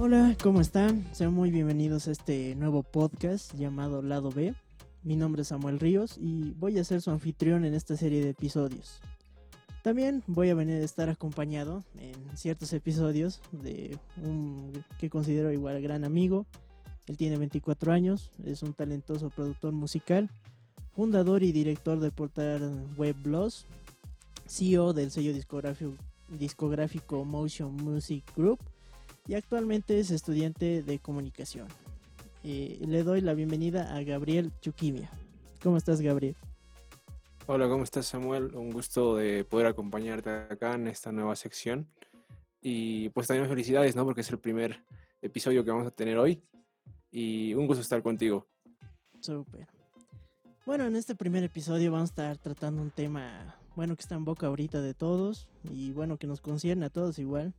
[0.00, 1.04] Hola, ¿cómo están?
[1.12, 4.54] Sean muy bienvenidos a este nuevo podcast llamado Lado B.
[5.02, 8.30] Mi nombre es Samuel Ríos y voy a ser su anfitrión en esta serie de
[8.30, 9.00] episodios.
[9.82, 15.82] También voy a venir a estar acompañado en ciertos episodios de un que considero igual
[15.82, 16.46] gran amigo.
[17.08, 20.30] Él tiene 24 años, es un talentoso productor musical,
[20.92, 23.66] fundador y director de portal Web Blogs,
[24.46, 25.32] CEO del sello
[26.28, 28.60] discográfico Motion Music Group
[29.28, 31.68] y actualmente es estudiante de comunicación.
[32.42, 35.10] Eh, le doy la bienvenida a Gabriel Chuquimia.
[35.62, 36.34] ¿Cómo estás, Gabriel?
[37.46, 38.54] Hola, ¿cómo estás, Samuel?
[38.54, 41.86] Un gusto de poder acompañarte acá en esta nueva sección.
[42.62, 44.06] Y pues también felicidades, ¿no?
[44.06, 44.82] Porque es el primer
[45.20, 46.42] episodio que vamos a tener hoy.
[47.10, 48.46] Y un gusto estar contigo.
[49.20, 49.66] Súper.
[50.64, 54.24] Bueno, en este primer episodio vamos a estar tratando un tema, bueno, que está en
[54.24, 57.54] boca ahorita de todos y bueno, que nos concierne a todos igual.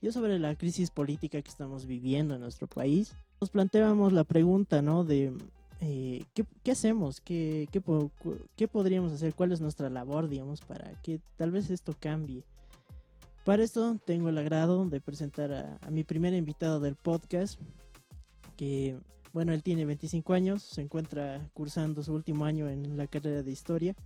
[0.00, 4.80] Yo sobre la crisis política que estamos viviendo en nuestro país, nos planteábamos la pregunta,
[4.80, 5.02] ¿no?
[5.02, 5.32] De
[5.80, 7.20] eh, ¿qué, hacemos?
[7.20, 9.34] ¿Qué, qué, podríamos hacer?
[9.34, 12.44] ¿Cuál es nuestra labor, digamos, para que tal vez esto cambie?
[13.44, 17.58] Para esto tengo el agrado de presentar a, a mi primer invitado del podcast,
[18.56, 18.98] que,
[19.32, 23.50] bueno, él tiene 25 años, se encuentra cursando su último año en la carrera de
[23.50, 23.96] historia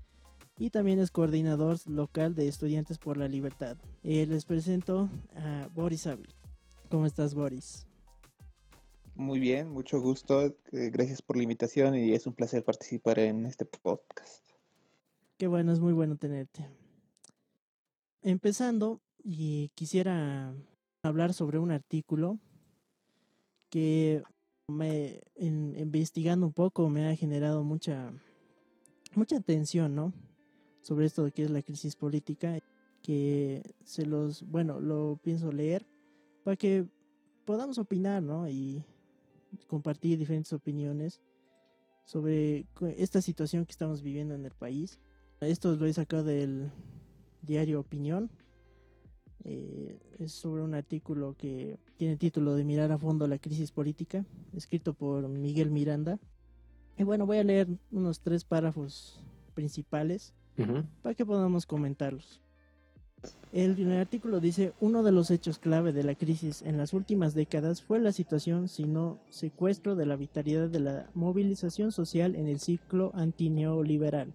[0.59, 3.77] y también es coordinador local de Estudiantes por la Libertad.
[4.03, 6.29] Eh, les presento a Boris Abel.
[6.89, 7.87] ¿Cómo estás, Boris?
[9.15, 10.43] Muy bien, mucho gusto.
[10.43, 14.45] Eh, gracias por la invitación y es un placer participar en este podcast.
[15.37, 16.69] Qué bueno, es muy bueno tenerte.
[18.23, 20.55] Empezando, y quisiera
[21.03, 22.39] hablar sobre un artículo
[23.69, 24.23] que
[24.69, 28.13] me, investigando un poco me ha generado mucha
[29.15, 30.13] mucha atención, ¿no?
[30.83, 32.59] Sobre esto de qué es la crisis política,
[33.03, 35.87] que se los, bueno, lo pienso leer
[36.45, 36.87] para que
[37.45, 38.49] podamos opinar, ¿no?
[38.49, 38.85] Y
[39.67, 41.21] compartir diferentes opiniones
[42.05, 42.67] sobre
[42.97, 44.99] esta situación que estamos viviendo en el país.
[45.41, 46.71] Esto lo he sacado del
[47.43, 48.31] diario Opinión.
[49.45, 53.73] Eh, es sobre un artículo que tiene el título de Mirar a fondo la crisis
[53.73, 56.21] política, escrito por Miguel Miranda.
[56.97, 59.21] Y bueno, voy a leer unos tres párrafos
[59.55, 60.33] principales
[61.03, 62.41] para que podamos comentarlos.
[63.53, 67.35] El, el, artículo dice, uno de los hechos clave de la crisis en las últimas
[67.35, 72.59] décadas fue la situación, sino secuestro de la vitalidad de la movilización social en el
[72.59, 74.35] ciclo antineoliberal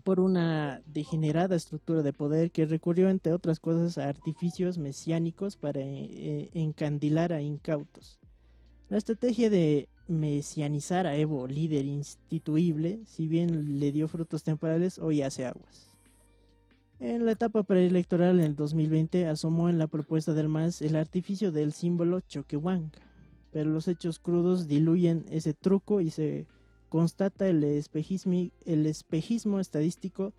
[0.00, 5.80] por una degenerada estructura de poder que recurrió, entre otras cosas, a artificios mesiánicos para
[5.80, 8.18] eh, encandilar a incautos.
[8.88, 15.22] La estrategia de mesianizar a Evo, líder instituible, si bien le dio frutos temporales, hoy
[15.22, 15.88] hace aguas.
[16.98, 21.50] En la etapa preelectoral en el 2020 asomó en la propuesta del MAS el artificio
[21.50, 23.00] del símbolo Choquehuanca,
[23.52, 26.46] pero los hechos crudos diluyen ese truco y se
[26.90, 30.34] constata el espejismo, el espejismo estadístico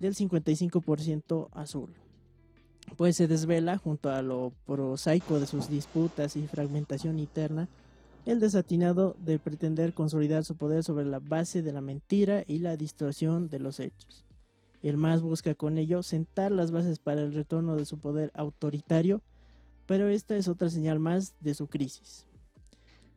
[0.00, 1.94] del 55% azul.
[2.96, 7.68] Pues se desvela, junto a lo prosaico de sus disputas y fragmentación interna,
[8.24, 12.76] el desatinado de pretender consolidar su poder sobre la base de la mentira y la
[12.76, 14.24] distorsión de los hechos.
[14.82, 19.22] El MAS busca con ello sentar las bases para el retorno de su poder autoritario,
[19.86, 22.26] pero esta es otra señal más de su crisis.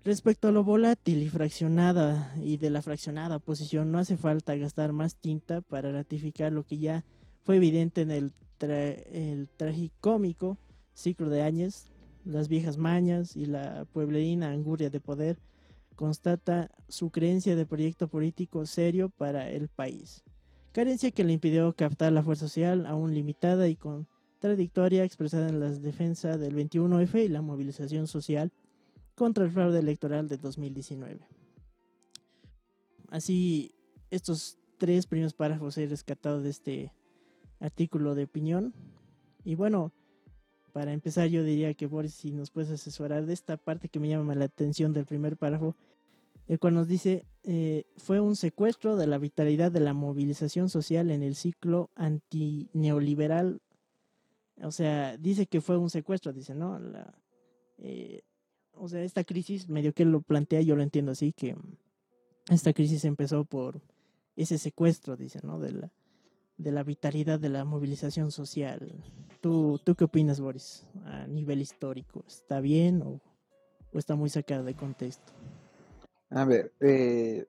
[0.03, 4.93] Respecto a lo volátil y fraccionada y de la fraccionada posición, no hace falta gastar
[4.93, 7.03] más tinta para ratificar lo que ya
[7.43, 10.59] fue evidente en el, el tragicómico
[10.93, 11.85] ciclo de Áñez,
[12.25, 15.39] las viejas mañas y la pueblerina anguria de poder,
[15.95, 20.23] constata su creencia de proyecto político serio para el país.
[20.73, 25.71] Carencia que le impidió captar la fuerza social aún limitada y contradictoria expresada en la
[25.71, 28.51] defensa del 21F y la movilización social
[29.15, 31.25] contra el fraude electoral de 2019.
[33.09, 33.73] Así,
[34.09, 36.93] estos tres primeros párrafos he rescatado de este
[37.59, 38.73] artículo de opinión.
[39.43, 39.93] Y bueno,
[40.75, 44.09] para empezar, yo diría que Boris, si nos puedes asesorar de esta parte que me
[44.09, 45.73] llama la atención del primer párrafo,
[46.49, 51.11] el cual nos dice, eh, fue un secuestro de la vitalidad de la movilización social
[51.11, 53.61] en el ciclo antineoliberal.
[54.63, 56.77] O sea, dice que fue un secuestro, dice, ¿no?
[56.77, 57.17] La,
[57.77, 58.23] eh,
[58.73, 61.55] o sea, esta crisis, medio que lo plantea, yo lo entiendo así, que
[62.49, 63.81] esta crisis empezó por
[64.35, 65.57] ese secuestro, dice, ¿no?
[65.57, 65.93] De la,
[66.57, 68.91] de la vitalidad de la movilización social.
[69.45, 72.23] ¿Tú, qué opinas, Boris, a nivel histórico?
[72.27, 73.21] ¿Está bien o,
[73.93, 75.33] está muy sacado de contexto?
[76.31, 77.45] A ver, eh,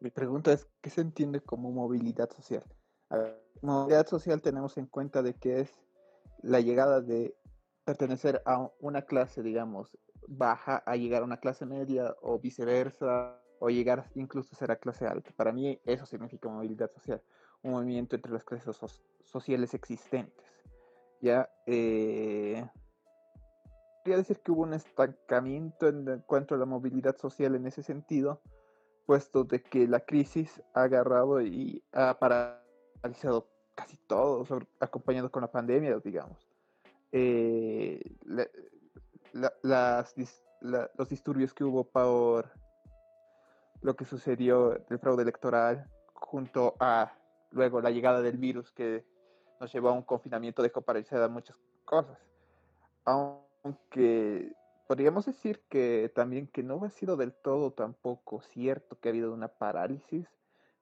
[0.00, 2.62] mi pregunta es, ¿qué se entiende como movilidad social?
[3.62, 5.72] Movilidad social tenemos en cuenta de que es
[6.42, 7.34] la llegada de
[7.86, 9.96] pertenecer a una clase, digamos,
[10.28, 14.76] baja a llegar a una clase media o viceversa, o llegar incluso a ser a
[14.76, 15.30] clase alta.
[15.34, 17.22] Para mí eso significa movilidad social,
[17.62, 18.76] un movimiento entre las clases
[19.24, 20.49] sociales existentes.
[21.20, 22.66] Ya, eh,
[23.98, 28.40] podría decir que hubo un estancamiento en cuanto a la movilidad social en ese sentido,
[29.06, 34.46] puesto de que la crisis ha agarrado y ha paralizado casi todo,
[34.78, 36.48] acompañado con la pandemia, digamos.
[37.12, 38.00] Eh,
[39.32, 42.52] los disturbios que hubo por
[43.82, 45.84] lo que sucedió del fraude electoral,
[46.14, 47.12] junto a
[47.50, 49.04] luego la llegada del virus que
[49.60, 52.18] nos llevó a un confinamiento, dejó paralizadas muchas cosas.
[53.04, 54.52] Aunque
[54.88, 59.32] podríamos decir que también que no ha sido del todo tampoco cierto que ha habido
[59.32, 60.26] una parálisis,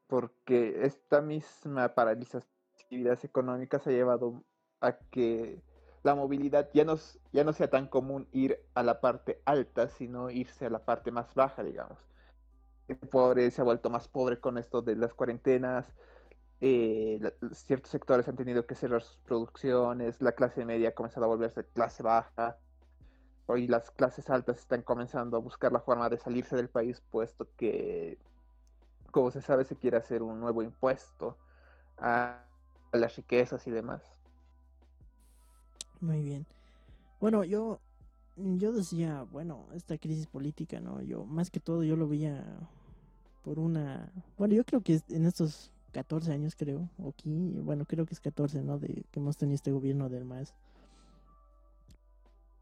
[0.06, 2.46] porque esta misma parálisis de
[2.80, 4.44] actividades económicas ha llevado
[4.80, 5.60] a que
[6.04, 6.96] la movilidad ya no,
[7.32, 11.10] ya no sea tan común ir a la parte alta, sino irse a la parte
[11.10, 11.98] más baja, digamos.
[12.86, 15.84] El pobre se ha vuelto más pobre con esto de las cuarentenas,
[16.60, 17.20] eh,
[17.52, 21.64] ciertos sectores han tenido que cerrar sus producciones, la clase media ha comenzado a volverse
[21.64, 22.58] clase baja,
[23.46, 27.48] hoy las clases altas están comenzando a buscar la forma de salirse del país, puesto
[27.56, 28.18] que,
[29.10, 31.36] como se sabe, se quiere hacer un nuevo impuesto
[31.96, 32.44] a,
[32.92, 34.02] las riquezas y demás.
[36.00, 36.46] Muy bien.
[37.20, 37.80] Bueno, yo
[38.36, 41.02] yo decía, bueno, esta crisis política, ¿no?
[41.02, 42.44] Yo más que todo yo lo veía
[43.42, 48.06] por una, bueno, yo creo que en estos 14 años creo, o aquí, bueno, creo
[48.06, 48.78] que es 14, ¿no?
[48.78, 50.54] De que hemos tenido este gobierno del MAS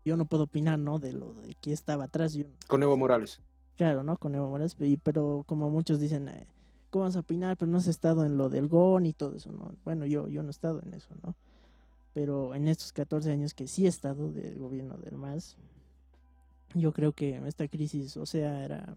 [0.07, 1.01] yo no puedo opinar, ¿no?
[1.01, 2.33] De lo de que estaba atrás.
[2.33, 2.45] Yo...
[2.69, 3.41] Con Evo Morales.
[3.77, 4.17] Claro, ¿no?
[4.17, 6.47] Con Evo Morales, pero como muchos dicen, eh,
[6.91, 7.57] ¿cómo vas a opinar?
[7.57, 9.75] Pero no has estado en lo del GON y todo eso, ¿no?
[9.85, 11.35] Bueno, yo, yo no he estado en eso, ¿no?
[12.15, 15.57] Pero en estos 14 años que sí he estado del gobierno del MAS,
[16.75, 18.97] yo creo que esta crisis, o sea, era...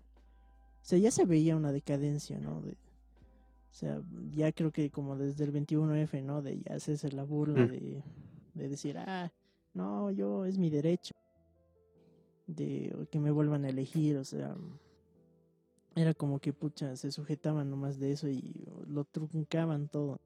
[0.82, 2.62] O sea, ya se veía una decadencia, ¿no?
[2.62, 2.78] De,
[3.69, 4.01] o sea,
[4.31, 6.42] ya creo que como desde el 21F, ¿no?
[6.42, 8.04] De ya hacerse la burla de,
[8.54, 9.31] de decir, ah,
[9.74, 11.13] no, yo es mi derecho
[12.48, 14.56] de que me vuelvan a elegir, o sea,
[15.95, 20.19] era como que pucha, se sujetaban nomás de eso y lo truncaban todo.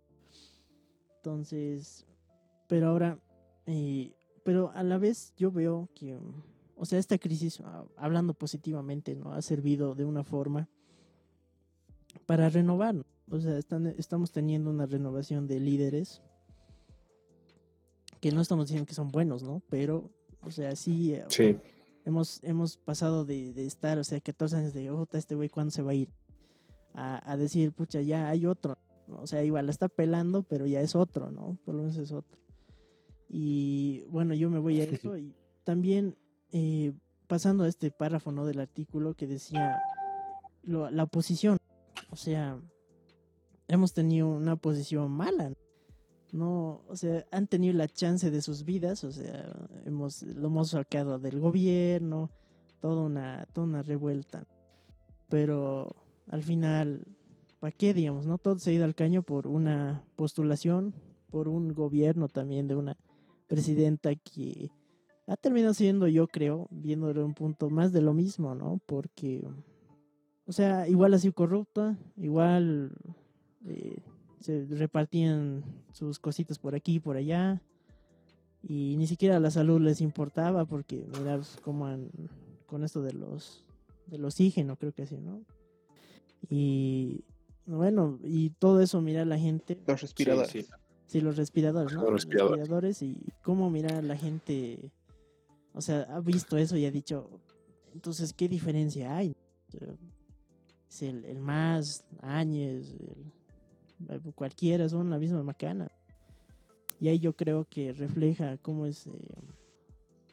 [1.18, 2.06] Entonces,
[2.68, 3.20] pero ahora,
[3.66, 4.14] eh,
[4.44, 6.18] pero a la vez yo veo que,
[6.76, 9.34] o sea, esta crisis, ah, hablando positivamente, ¿no?
[9.34, 10.70] Ha servido de una forma
[12.26, 16.22] para renovar, o sea, están, estamos teniendo una renovación de líderes
[18.20, 19.62] que no estamos diciendo que son buenos, ¿no?
[19.70, 20.10] Pero,
[20.42, 21.58] o sea, sí, eh, sí.
[22.06, 25.72] hemos, hemos pasado de, de, estar, o sea, 14 años de, oh, este güey, ¿cuándo
[25.72, 26.10] se va a ir?
[26.94, 28.78] A, a, decir, pucha, ya hay otro.
[29.10, 31.58] O sea, igual la está pelando, pero ya es otro, ¿no?
[31.66, 32.40] Por lo menos es otro.
[33.28, 36.16] Y bueno, yo me voy a eso y también
[36.52, 36.94] eh,
[37.28, 38.46] pasando a este párrafo, ¿no?
[38.46, 39.82] Del artículo que decía
[40.62, 41.58] lo, la oposición.
[42.12, 42.60] O sea,
[43.68, 45.54] hemos tenido una posición mala,
[46.32, 46.82] ¿no?
[46.88, 49.54] o sea, han tenido la chance de sus vidas, o sea,
[49.86, 52.32] hemos, lo hemos sacado del gobierno,
[52.80, 54.46] toda una, toda una revuelta.
[55.30, 55.96] Pero
[56.28, 57.06] al final,
[57.60, 58.38] ¿para qué, digamos, no?
[58.38, 60.94] Todo se ha ido al caño por una postulación,
[61.30, 62.98] por un gobierno también de una
[63.48, 64.70] presidenta que
[65.28, 68.82] ha terminado siendo, yo creo, viéndolo un punto más de lo mismo, ¿no?
[68.86, 69.48] Porque,
[70.46, 72.92] o sea, igual ha sido corrupta, igual
[73.68, 73.98] eh,
[74.40, 77.62] se repartían sus cositas por aquí y por allá.
[78.62, 81.88] Y ni siquiera la salud les importaba porque mira pues, como
[82.66, 83.64] con esto de los
[84.08, 85.42] del oxígeno creo que así no
[86.50, 87.24] y
[87.66, 90.70] bueno y todo eso mira la gente los respiradores.
[91.08, 93.02] sí, los respiradores no los respiradores.
[93.02, 94.92] y cómo mira la gente
[95.74, 97.30] o sea ha visto eso y ha dicho
[97.94, 99.36] entonces qué diferencia hay
[100.90, 103.32] es el, el más Áñez el
[104.36, 105.90] cualquiera son la misma macana.
[107.00, 109.12] Y ahí yo creo que refleja cómo es eh,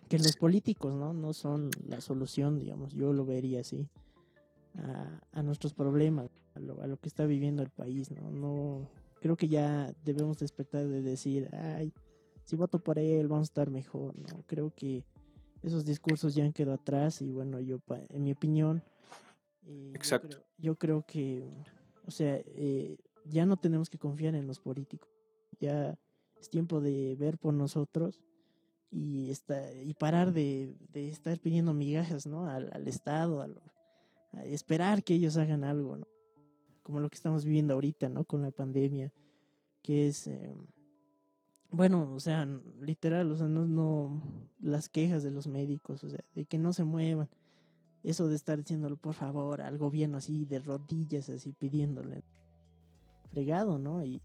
[0.09, 3.89] que los políticos no no son la solución, digamos, yo lo vería así,
[5.33, 8.31] a, nuestros problemas, a lo, que está viviendo el país, ¿no?
[8.31, 8.89] no
[9.21, 11.93] Creo que ya debemos despertar de decir, ay,
[12.45, 14.43] si voto por él vamos a estar mejor, ¿no?
[14.47, 15.05] Creo que
[15.63, 18.83] esos discursos ya han quedado atrás y bueno, yo, en mi opinión,
[19.67, 20.39] eh, Exacto.
[20.57, 21.45] Yo, creo, que,
[22.07, 22.97] o sea, eh,
[23.31, 25.11] ya no tenemos que confiar en los políticos.
[25.61, 25.99] Ya
[26.41, 28.23] es tiempo de ver por nosotros
[28.91, 32.47] y, está, y parar de, estar pidiendo migajas ¿no?
[32.47, 36.07] al, Estado, a, esperar que ellos hagan algo, ¿no?
[36.83, 38.25] como lo que estamos viviendo ahorita ¿no?
[38.25, 39.13] con la pandemia,
[39.83, 40.55] que es, eh,
[41.71, 42.47] bueno, o sea,
[42.81, 44.23] literal, o sea, no, no,
[44.59, 47.29] las quejas de los médicos, o sea, de que no se muevan,
[48.03, 52.25] eso de estar diciéndolo por favor al gobierno así de rodillas, así pidiéndole,
[53.31, 54.05] fregado, ¿no?
[54.05, 54.21] Y,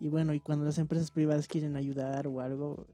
[0.00, 2.86] y bueno, y cuando las empresas privadas quieren ayudar o algo,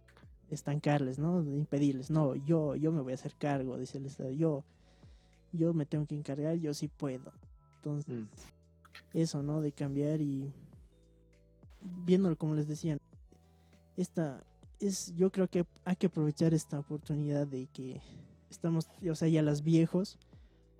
[0.50, 1.42] estancarles, ¿no?
[1.42, 4.64] Impedirles, no, yo, yo me voy a hacer cargo, dice el Estado, yo,
[5.52, 7.32] yo me tengo que encargar, yo sí puedo.
[7.76, 8.28] Entonces, mm.
[9.14, 9.60] eso, ¿no?
[9.60, 10.52] De cambiar y
[11.80, 12.98] viéndolo como les decía,
[13.96, 14.42] esta
[14.80, 18.00] es, yo creo que hay que aprovechar esta oportunidad de que
[18.50, 20.18] estamos, o sea, ya las viejos,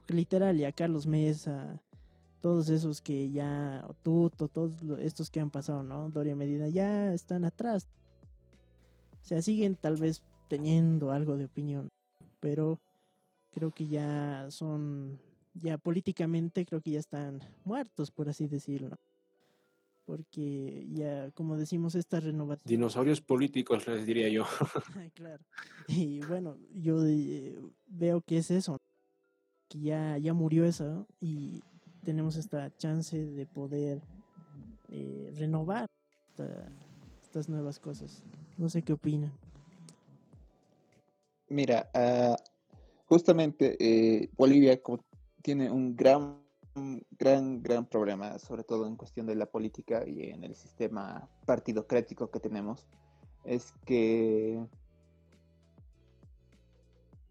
[0.08, 1.80] literal, ya Carlos Mesa,
[2.40, 6.10] todos esos que ya, Tuto, todos estos que han pasado, ¿no?
[6.10, 7.88] Doria Medina, ya están atrás.
[9.22, 11.88] O sea, siguen tal vez teniendo algo de opinión,
[12.40, 12.80] pero
[13.52, 15.18] creo que ya son,
[15.54, 18.96] ya políticamente creo que ya están muertos, por así decirlo
[20.08, 22.66] porque ya, como decimos, esta renovación.
[22.66, 24.46] Dinosaurios políticos, les diría yo.
[25.14, 25.44] claro.
[25.86, 28.78] Y bueno, yo eh, veo que es eso,
[29.68, 31.62] que ya, ya murió eso y
[32.04, 34.00] tenemos esta chance de poder
[34.88, 35.86] eh, renovar
[37.22, 38.22] estas nuevas cosas.
[38.56, 39.32] No sé qué opinan.
[41.48, 42.36] Mira, uh,
[43.06, 44.80] justamente eh, Bolivia
[45.42, 46.38] tiene un gran
[47.18, 52.30] gran, gran problema, sobre todo en cuestión de la política y en el sistema partidocrático
[52.30, 52.86] que tenemos,
[53.44, 54.64] es que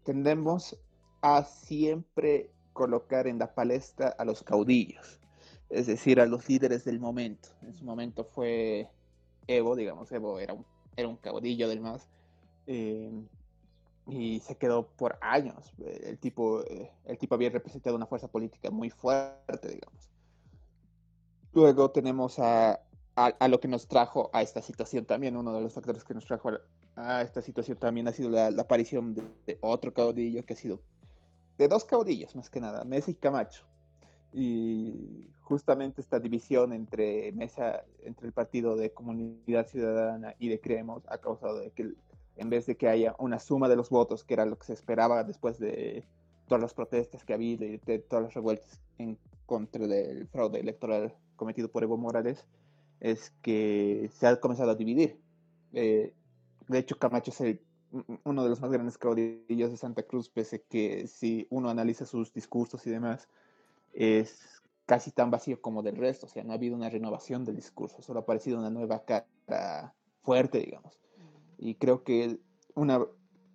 [0.04, 0.76] tendemos
[1.22, 5.18] a siempre colocar en la palestra a los caudillos,
[5.68, 7.48] es decir, a los líderes del momento.
[7.62, 8.88] En su momento fue
[9.48, 10.64] Evo, digamos, Evo era un,
[10.96, 12.08] era un caudillo del MAS.
[12.68, 13.10] Eh,
[14.06, 15.74] y se quedó por años.
[15.84, 20.08] El tipo, eh, el tipo había representado una fuerza política muy fuerte, digamos.
[21.52, 22.80] Luego tenemos a,
[23.16, 25.36] a, lo que nos trajo a esta situación también.
[25.36, 26.52] Uno de los factores que nos trajo
[26.94, 30.80] a, esta situación también ha sido la, aparición de, otro caudillo que ha sido
[31.58, 33.64] de dos caudillos más que nada, Mesa y Camacho.
[34.32, 41.02] Y justamente esta división entre Mesa, entre el partido de Comunidad Ciudadana y de Creemos
[41.08, 41.94] ha causado de que
[42.36, 44.72] en vez de que haya una suma de los votos, que era lo que se
[44.72, 46.04] esperaba después de
[46.46, 50.60] todas las protestas que ha habido y de todas las revueltas en contra del fraude
[50.60, 52.46] electoral cometido por Evo Morales,
[53.00, 55.18] es que se ha comenzado a dividir.
[55.72, 56.12] Eh,
[56.68, 57.58] de hecho, Camacho es
[58.24, 62.32] uno de los más grandes caudillos de Santa Cruz, pese que si uno analiza sus
[62.32, 63.28] discursos y demás,
[63.92, 66.26] es casi tan vacío como del resto.
[66.26, 69.94] O sea, no ha habido una renovación del discurso, solo ha aparecido una nueva cara
[70.22, 71.00] fuerte, digamos.
[71.58, 72.38] Y creo que
[72.74, 73.04] una,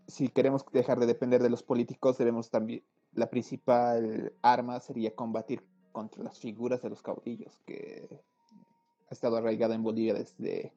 [0.07, 5.63] si queremos dejar de depender de los políticos, debemos también, la principal arma sería combatir
[5.91, 8.21] contra las figuras de los caudillos, que
[9.09, 10.73] ha estado arraigada en Bolivia desde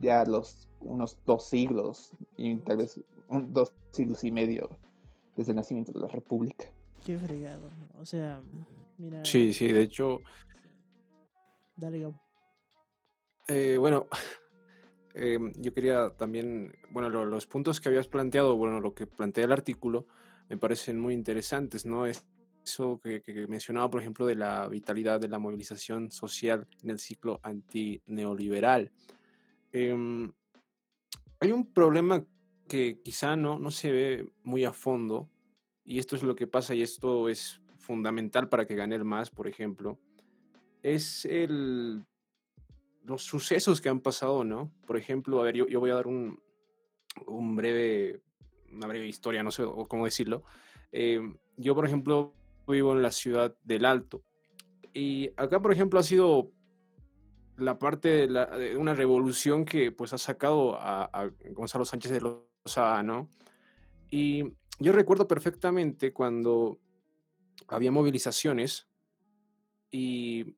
[0.00, 4.68] ya los unos dos siglos y tal vez dos siglos y medio
[5.36, 6.66] desde el nacimiento de la República.
[7.04, 7.70] Qué fregado.
[7.98, 8.40] O sea,
[8.98, 9.24] mira.
[9.24, 10.20] Sí, sí, de hecho.
[11.76, 12.12] Dale,
[13.48, 14.06] eh, bueno,
[15.14, 19.52] Em, yo quería también, bueno, los puntos que habías planteado, bueno, lo que plantea el
[19.52, 20.06] artículo,
[20.48, 22.06] me parecen muy interesantes, ¿no?
[22.06, 22.24] Es
[22.64, 27.40] eso que, mencionaba, por ejemplo, de la vitalidad de la movilización social en el ciclo
[27.42, 28.90] antineoliberal.
[29.72, 30.30] Eh,
[31.42, 32.24] hay un problema
[32.68, 35.28] que quizá no, no se ve muy a fondo,
[35.84, 39.30] y esto es lo que pasa, y esto es fundamental para que gane el MAS,
[39.30, 39.98] por ejemplo,
[40.84, 42.04] es el
[43.04, 44.70] los sucesos que han pasado, ¿no?
[44.86, 46.40] Por ejemplo, a ver, yo, yo voy a dar un,
[47.26, 48.20] un, breve,
[48.70, 50.44] una breve historia, no sé cómo decirlo.
[50.92, 51.20] Eh,
[51.56, 52.32] yo, por ejemplo,
[52.68, 54.22] vivo en la ciudad del Alto.
[54.94, 56.52] Y acá, por ejemplo, ha sido
[57.62, 62.20] la parte de, de una revolución que pues ha sacado a, a Gonzalo Sánchez de
[62.20, 63.28] Lozada, ¿no?
[64.10, 66.78] Y yo recuerdo perfectamente cuando
[67.68, 68.88] había movilizaciones
[69.90, 70.56] y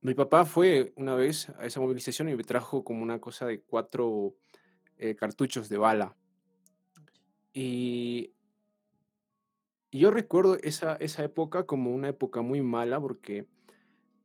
[0.00, 3.60] mi papá fue una vez a esa movilización y me trajo como una cosa de
[3.60, 4.36] cuatro
[4.96, 6.16] eh, cartuchos de bala.
[7.52, 8.32] Y,
[9.90, 13.46] yo recuerdo esa, esa época como una época muy mala porque,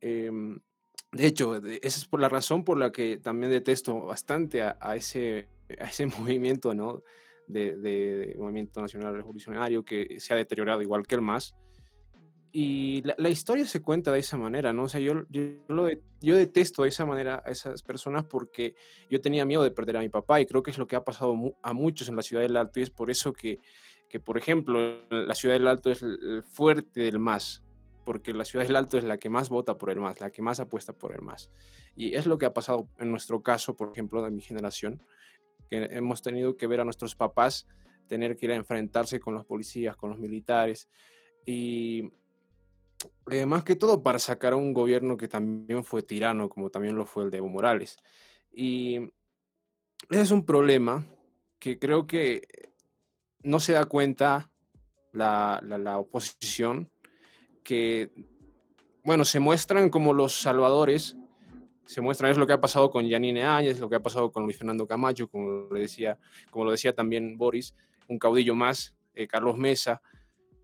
[0.04, 0.58] em,
[1.12, 5.46] de hecho, esa es por la razón por la que también detesto bastante a, ese,
[6.18, 7.02] movimiento, ¿no?
[7.46, 11.54] De, Movimiento Nacional Revolucionario que se ha deteriorado igual que el MAS
[12.56, 14.84] y la, historia se cuenta de esa manera, ¿no?
[14.84, 18.76] O yo, yo, detesto de esa manera a esas personas porque
[19.10, 21.02] yo tenía miedo de perder a mi papá y creo que es lo que ha
[21.02, 23.58] pasado a muchos en la ciudad del Alto y es por eso que,
[24.08, 27.63] que por ejemplo, la ciudad del Alto es el fuerte del MAS.
[28.04, 30.42] Porque la ciudad del Alto es la que más vota por el MAS, la que
[30.42, 31.50] más apuesta por el MAS.
[31.96, 35.02] Y es lo que ha pasado en nuestro caso, por ejemplo, de mi generación,
[35.70, 37.66] que hemos tenido que ver a nuestros papás
[38.06, 40.88] tener que ir a enfrentarse con los policías, con los militares,
[41.46, 42.12] y
[43.30, 46.96] eh, más que todo para sacar a un gobierno que también fue tirano, como también
[46.96, 47.98] lo fue el de Evo Morales.
[48.52, 48.96] Y
[50.10, 51.06] ese es un problema
[51.58, 52.42] que creo que
[53.42, 54.50] no se da cuenta
[55.12, 56.90] la, la, oposición,
[57.64, 58.10] que,
[59.02, 61.16] bueno, se muestran como los salvadores,
[61.86, 64.44] se muestran, es lo que ha pasado con Yanine Áñez, lo que ha pasado con
[64.44, 66.18] Luis Fernando Camacho, como lo decía,
[66.50, 67.74] como lo decía también Boris,
[68.08, 70.00] un caudillo más, eh, Carlos Mesa.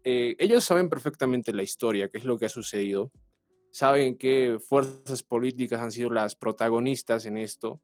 [0.04, 3.10] Eh, ellos saben perfectamente la historia, qué es lo que ha sucedido,
[3.70, 7.80] saben qué fuerzas políticas han sido las protagonistas en esto,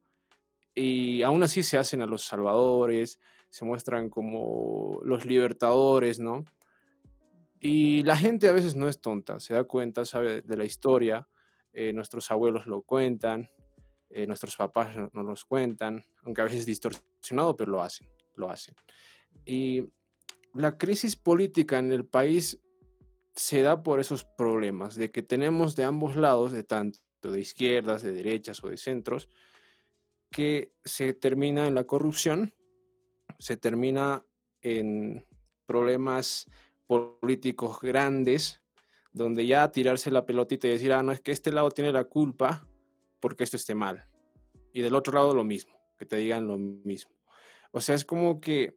[0.73, 3.19] y aún así se hacen a los salvadores,
[3.49, 6.45] se muestran como los libertadores, ¿no?
[7.59, 11.27] Y la gente a veces no es tonta, se da cuenta, sabe de la historia,
[11.73, 13.49] eh, nuestros abuelos lo cuentan,
[14.09, 18.49] eh, nuestros papás no, nos los cuentan, aunque a veces distorsionado, pero lo hacen, lo
[18.49, 18.75] hacen.
[19.45, 19.83] Y
[20.53, 22.59] la crisis política en el país
[23.35, 28.01] se da por esos problemas, de que tenemos de ambos lados, de tanto de izquierdas,
[28.01, 29.29] de derechas o de centros,
[30.31, 32.53] que se termina en la corrupción,
[33.39, 34.25] se termina
[34.61, 35.25] en
[35.65, 36.47] problemas
[36.87, 38.61] políticos grandes,
[39.13, 42.05] donde ya tirarse la pelotita y decir, ah, no, es que este lado tiene la
[42.05, 42.67] culpa
[43.19, 44.05] porque esto esté mal.
[44.73, 47.11] Y del otro lado lo mismo, que te digan lo mismo.
[47.71, 48.75] O sea, es como que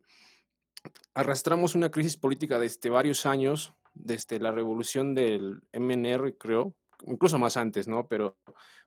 [1.14, 6.74] arrastramos una crisis política desde varios años, desde la revolución del MNR, creo,
[7.06, 8.06] incluso más antes, ¿no?
[8.08, 8.36] Pero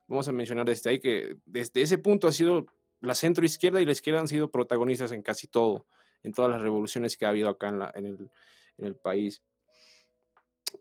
[0.08, 2.66] vamos a mencionar desde ahí que desde ese punto ha sido
[3.02, 5.86] la centro izquierda y la izquierda han sido protagonistas en casi todo,
[6.24, 8.32] en todas las revoluciones que ha habido acá en, la, en, el,
[8.78, 9.42] en el país.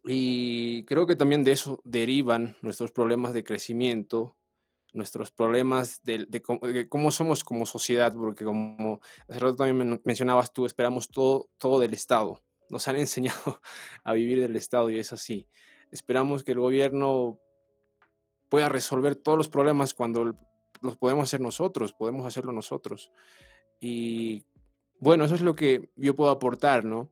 [0.04, 4.36] Y creo que también de eso derivan nuestros problemas de crecimiento,
[4.92, 10.66] nuestros problemas de, de, cómo somos como sociedad, porque como hace rato también mencionabas tú,
[10.66, 12.42] esperamos todo, todo del Estado.
[12.68, 13.60] Nos han enseñado
[14.04, 15.46] a vivir del Estado y es así.
[15.90, 17.38] Esperamos que el gobierno
[18.48, 20.36] pueda resolver todos los problemas cuando
[20.80, 23.10] los podemos hacer nosotros, podemos hacerlo nosotros.
[23.80, 24.44] Y
[24.98, 27.10] bueno, eso es lo que yo puedo aportar, ¿no?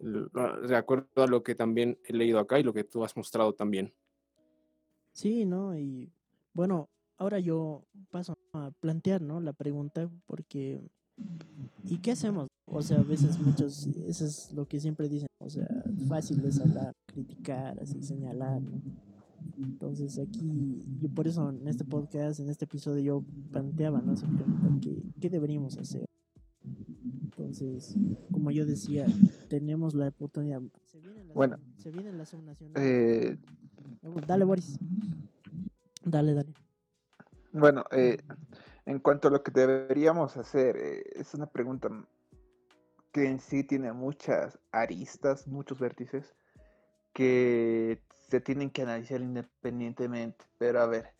[0.00, 3.52] De acuerdo a lo que también he leído acá y lo que tú has mostrado
[3.52, 3.92] también.
[5.12, 5.76] Sí, ¿no?
[5.76, 6.10] Y
[6.54, 9.40] bueno, ahora yo paso a plantear, ¿no?
[9.40, 10.80] La pregunta, porque
[11.84, 12.48] ¿y qué hacemos?
[12.66, 15.66] O sea, a veces muchos, eso es lo que siempre dicen, o sea,
[16.08, 18.80] fácil es hablar, criticar, así señalar, ¿no?
[19.58, 24.14] Entonces aquí, yo por eso en este podcast, en este episodio, yo planteaba, ¿no?
[24.80, 26.09] ¿qué, ¿qué deberíamos hacer?
[27.50, 27.96] Entonces,
[28.30, 29.06] como yo decía,
[29.48, 30.60] tenemos la oportunidad.
[30.84, 32.32] Se vienen las, bueno, se vienen las
[32.76, 33.36] eh,
[34.24, 34.78] dale, Boris.
[36.04, 36.54] Dale, dale.
[37.52, 38.18] Bueno, eh,
[38.86, 41.88] en cuanto a lo que deberíamos hacer, eh, es una pregunta
[43.10, 46.36] que en sí tiene muchas aristas, muchos vértices,
[47.12, 50.44] que se tienen que analizar independientemente.
[50.56, 51.14] Pero a ver,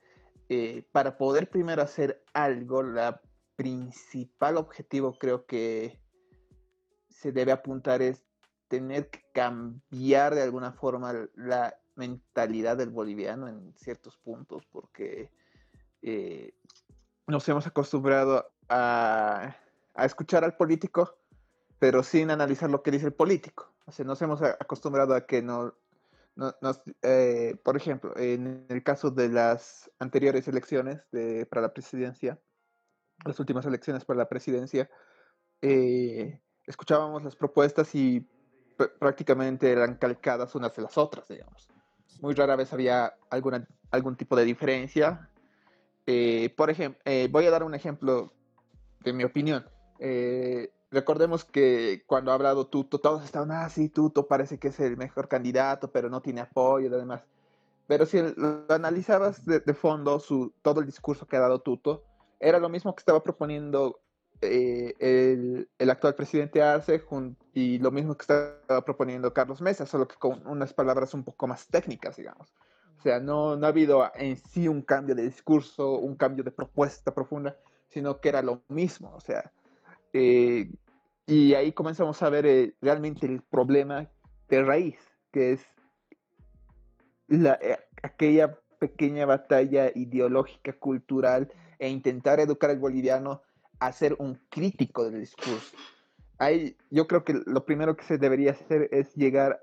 [0.49, 3.21] eh, para poder primero hacer algo, la
[3.57, 6.00] principal objetivo creo que
[7.21, 8.25] se debe apuntar es
[8.69, 15.31] tener que cambiar de alguna forma la mentalidad del boliviano en ciertos puntos, porque
[16.01, 16.55] eh,
[17.27, 19.55] nos hemos acostumbrado a,
[19.95, 21.19] a, escuchar al político,
[21.79, 23.71] pero sin analizar lo que dice el político.
[23.85, 25.75] O sea, nos hemos acostumbrado a que no,
[27.03, 32.39] eh, por ejemplo, en el caso de las anteriores elecciones de, para la presidencia,
[33.27, 34.89] las últimas elecciones para la presidencia,
[35.61, 38.27] eh, escuchábamos las propuestas y
[38.99, 41.69] prácticamente eran calcadas unas de las otras, digamos.
[42.21, 45.29] Muy rara vez había alguna, algún tipo de diferencia.
[46.07, 48.33] Eh, por ejemplo, voy a dar un ejemplo
[49.05, 49.65] de mi opinión
[50.91, 54.97] recordemos que cuando ha hablado Tuto, todos estaban, ah, sí, Tuto parece que es el
[54.97, 57.23] mejor candidato, pero no tiene apoyo y demás.
[57.87, 62.05] Pero si lo analizabas de, fondo, su, todo el discurso que ha dado Tuto,
[62.39, 64.01] era lo mismo que estaba proponiendo
[64.41, 64.95] eh,
[65.91, 67.03] el, actual presidente Arce
[67.53, 71.47] y lo mismo que estaba proponiendo Carlos Mesa, solo que con unas palabras un poco
[71.47, 72.55] más técnicas, digamos.
[72.99, 76.51] O sea, no, no ha habido en sí un cambio de discurso, un cambio de
[76.51, 77.57] propuesta profunda,
[77.89, 79.13] sino que era lo mismo.
[79.15, 79.51] O sea,
[80.13, 80.71] eh,
[81.27, 84.09] y ahí comenzamos a ver eh, realmente el problema
[84.49, 84.99] de raíz,
[85.33, 85.67] que es
[87.27, 93.43] la, eh, aquella pequeña batalla ideológica, cultural, e intentar educar al boliviano
[93.81, 95.77] a ser un crítico del discurso.
[96.39, 99.61] Ahí yo creo que lo primero que se debería hacer es llegar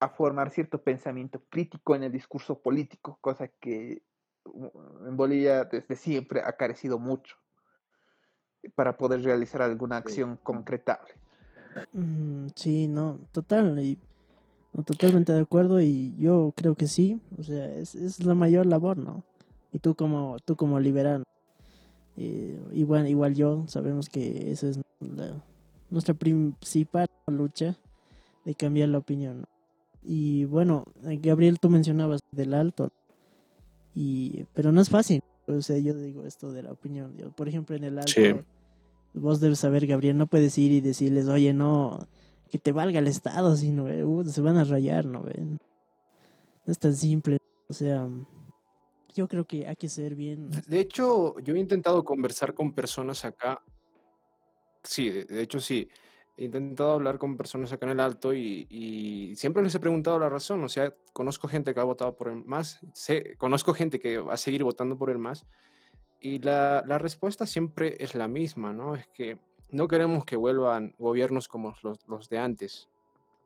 [0.00, 4.02] a formar cierto pensamiento crítico en el discurso político, cosa que
[4.44, 7.36] en Bolivia desde siempre ha carecido mucho
[8.74, 11.10] para poder realizar alguna acción concretable.
[11.92, 13.98] Mm, sí, no, total, y,
[14.84, 18.96] totalmente de acuerdo y yo creo que sí, o sea, es, es la mayor labor,
[18.96, 19.24] ¿no?
[19.72, 21.24] Y tú como, tú como liberal,
[22.18, 24.80] eh, igual, igual yo, sabemos que esa es
[25.88, 27.76] nuestra principal lucha
[28.44, 29.44] de cambiar la opinión.
[30.02, 32.90] Y bueno, Gabriel, tú mencionabas del alto,
[33.94, 35.22] y, pero no es fácil.
[35.46, 37.14] O sea, yo digo esto de la opinión.
[37.36, 38.44] por ejemplo, en el alto,
[39.14, 42.00] vos debes saber, Gabriel, no puedes ir y decirles, oye, no,
[42.50, 45.58] que te valga el Estado, sino uh, se van a rayar, ¿no ven?
[46.66, 47.38] No es tan simple.
[47.68, 48.08] O sea,
[49.14, 50.50] yo creo que hay que ser bien.
[50.66, 53.62] De hecho, yo he intentado conversar con personas acá.
[54.82, 55.88] Sí, de hecho sí.
[56.36, 60.28] He intentado hablar con personas acá en el Alto y, siempre les he preguntado la
[60.28, 60.62] razón.
[60.62, 64.34] O sea, conozco gente que ha votado por el MAS, sé, conozco gente que va
[64.34, 65.46] a seguir votando por el MAS
[66.20, 68.94] y la, la respuesta siempre es la misma, ¿no?
[68.94, 69.38] Es que
[69.70, 72.88] no queremos que vuelvan gobiernos como los, los de antes.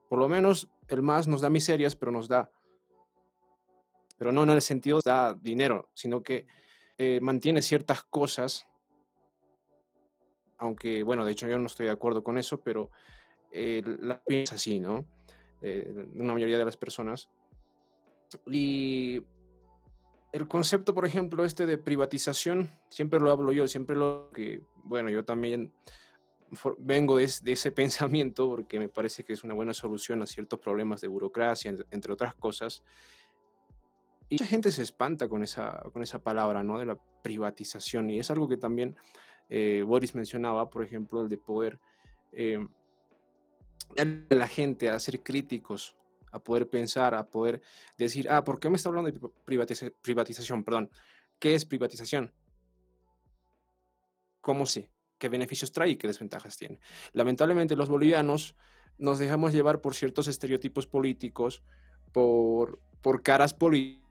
[0.08, 2.50] Por lo menos el MAS nos da miserias, pero nos da.
[4.22, 6.46] Pero no en el sentido de da dinero, sino que
[6.96, 8.68] eh, mantiene ciertas cosas
[10.62, 12.92] aunque bueno, de hecho yo no estoy de acuerdo con eso, pero
[13.50, 15.04] eh, la piensa así, ¿no?
[15.60, 17.28] Eh, una mayoría de las personas.
[18.46, 19.24] Y
[20.30, 25.10] el concepto, por ejemplo, este de privatización, siempre lo hablo yo, siempre lo que, bueno,
[25.10, 25.72] yo también
[26.78, 31.00] vengo de, ese pensamiento porque me parece que es una buena solución a ciertos problemas
[31.00, 32.84] de burocracia, entre otras cosas.
[34.32, 36.78] Y mucha gente se espanta con esa, con esa palabra, ¿no?
[36.78, 38.08] De la privatización.
[38.08, 38.96] Y es algo que también
[39.50, 41.78] eh, Boris mencionaba, por ejemplo, el de poder
[42.32, 42.66] eh,
[44.30, 45.94] la gente a ser críticos,
[46.30, 47.60] a poder pensar, a poder
[47.98, 49.20] decir, ah, ¿por qué me está hablando de
[50.00, 50.64] privatización?
[50.64, 50.90] Perdón,
[51.38, 52.32] ¿qué es privatización?
[54.40, 54.88] ¿Cómo sé?
[55.18, 56.80] ¿Qué beneficios trae y qué desventajas tiene?
[57.12, 58.56] Lamentablemente los bolivianos
[58.96, 61.62] nos dejamos llevar por ciertos estereotipos políticos,
[62.12, 64.01] por, por caras políticas.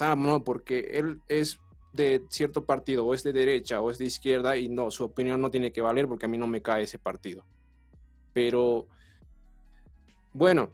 [0.00, 1.58] Ah, no, porque él es
[1.92, 5.40] de cierto partido, o es de derecha o es de izquierda, y no, su opinión
[5.40, 7.44] no tiene que valer porque a mí no me cae ese partido.
[8.32, 8.86] Pero,
[10.32, 10.70] bueno,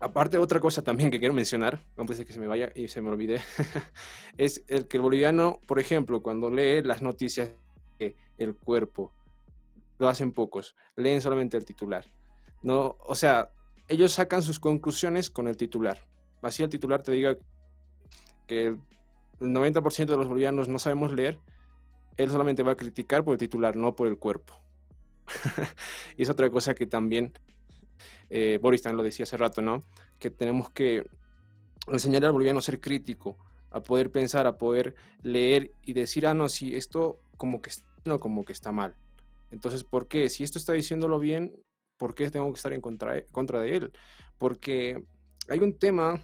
[0.00, 3.02] aparte otra cosa también que quiero mencionar, antes de que se me vaya y se
[3.02, 3.40] me olvide,
[4.38, 7.50] es el que el boliviano, por ejemplo, cuando lee las noticias
[7.98, 9.12] de el cuerpo,
[9.98, 12.04] lo hacen pocos, leen solamente el titular.
[12.62, 13.50] No, o sea,
[13.88, 15.98] ellos sacan sus conclusiones con el titular.
[16.42, 17.36] Así el titular te diga
[18.46, 18.78] que el
[19.40, 21.38] 90% de los bolivianos no sabemos leer,
[22.16, 24.54] él solamente va a criticar por el titular, no por el cuerpo.
[26.16, 27.32] y es otra cosa que también
[28.30, 29.84] eh, Boris también lo decía hace rato, ¿no?
[30.18, 31.06] Que tenemos que
[31.88, 33.36] enseñar al boliviano a ser crítico,
[33.70, 37.70] a poder pensar, a poder leer y decir, ah, no, si esto como que,
[38.04, 38.94] no, como que está mal.
[39.50, 40.28] Entonces, ¿por qué?
[40.28, 41.54] Si esto está diciéndolo bien,
[41.96, 43.92] ¿por qué tengo que estar en contra, contra de él?
[44.38, 45.04] Porque
[45.48, 46.20] hay un tema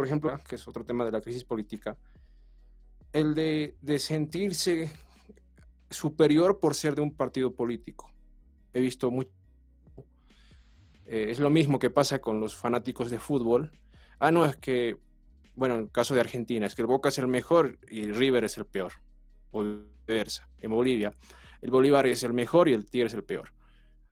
[0.00, 1.94] por ejemplo, que es otro tema de la crisis política,
[3.12, 4.90] el de, sentirse
[5.90, 8.10] superior por ser de un partido político.
[8.72, 9.28] He visto mucho.
[11.04, 13.72] Eh, es lo mismo que pasa con los fanáticos de fútbol.
[14.18, 14.96] Ah, no, es que,
[15.54, 18.16] bueno, en el caso de Argentina, es que el Boca es el mejor y el
[18.16, 18.92] River es el peor.
[19.50, 20.48] O viceversa.
[20.62, 21.12] En Bolivia,
[21.60, 23.52] el Bolívar es el mejor y el Tigre es el peor.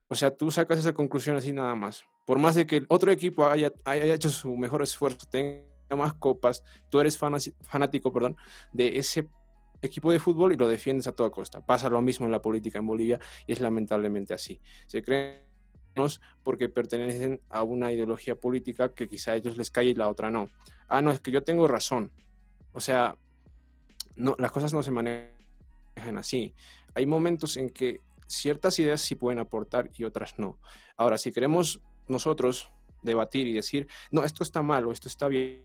[0.09, 2.05] O sea, tú sacas esa conclusión así nada más.
[2.27, 6.14] Por más de que el otro equipo haya, haya hecho su mejor esfuerzo, tenga más
[6.14, 8.37] copas, tú eres fanático, perdón,
[8.72, 9.29] de ese
[9.81, 11.64] equipo de fútbol y lo defiendes a toda costa.
[11.64, 14.61] Pasa lo mismo en la política en Bolivia y es lamentablemente así.
[14.87, 15.48] Se creen
[16.44, 20.31] porque pertenecen a una ideología política que quizá a ellos les cae y la otra
[20.31, 20.48] no.
[20.88, 22.12] Ah, no, es que yo tengo razón.
[22.72, 23.16] O sea,
[24.14, 26.55] no, las cosas no se manejan así.
[26.94, 30.59] Hay momentos en que ciertas ideas sí pueden aportar y otras no.
[30.96, 32.70] Ahora, si queremos nosotros
[33.03, 35.62] debatir y decir, no, esto está mal o esto está bien,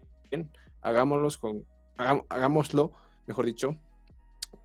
[0.82, 1.66] hagámoslo con,
[1.98, 2.92] hagámoslo,
[3.28, 3.78] mejor dicho,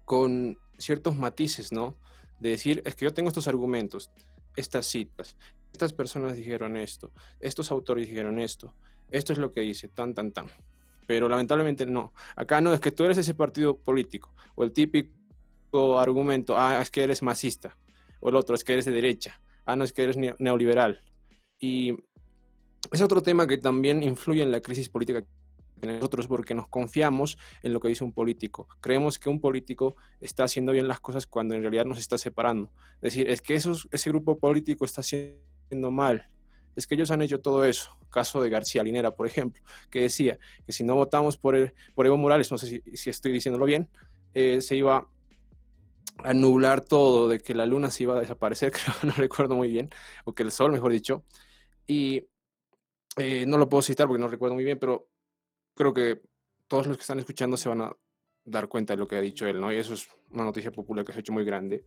[0.04, 1.96] con ciertos matices, ¿no?
[2.40, 4.10] De decir, es que yo tengo estos argumentos,
[4.56, 5.36] estas citas,
[5.72, 8.74] estas personas dijeron esto, estos autores dijeron esto,
[9.10, 10.46] esto es lo que dice, tan, tan, tan.
[11.06, 12.12] Pero lamentablemente no.
[12.36, 16.90] Acá no es que tú eres ese partido político, o el típico argumento, ah, es
[16.90, 17.76] que eres masista,
[18.20, 21.02] o el otro es que eres de derecha, ah, no es que eres neoliberal.
[21.60, 21.96] Y
[22.92, 25.24] es otro tema que también influye en la crisis política
[25.86, 28.68] nosotros porque nos confiamos en lo que dice un político.
[28.80, 32.70] Creemos que un político está haciendo bien las cosas cuando en realidad nos está separando.
[32.96, 36.28] Es decir, es que ese grupo político está haciendo mal.
[36.76, 37.96] es que ellos han hecho todo eso.
[38.10, 42.06] Caso de García Linera, por ejemplo, que decía que si no votamos por, el, por
[42.06, 43.88] Evo Morales, no sé si, si estoy diciéndolo bien,
[44.34, 45.08] eh, se iba
[46.24, 49.68] a nublar todo, de que la luna se iba a desaparecer, creo, no recuerdo muy
[49.68, 49.90] bien,
[50.24, 51.24] o que el sol, mejor dicho.
[51.86, 52.26] Y
[53.16, 55.08] eh, no lo puedo citar porque no recuerdo muy bien, pero
[55.78, 56.20] creo que
[56.66, 57.96] todos los que están escuchando se van a
[58.44, 59.72] dar cuenta de lo que ha dicho él, ¿no?
[59.72, 61.84] Y eso es una noticia popular que se ha hecho muy grande.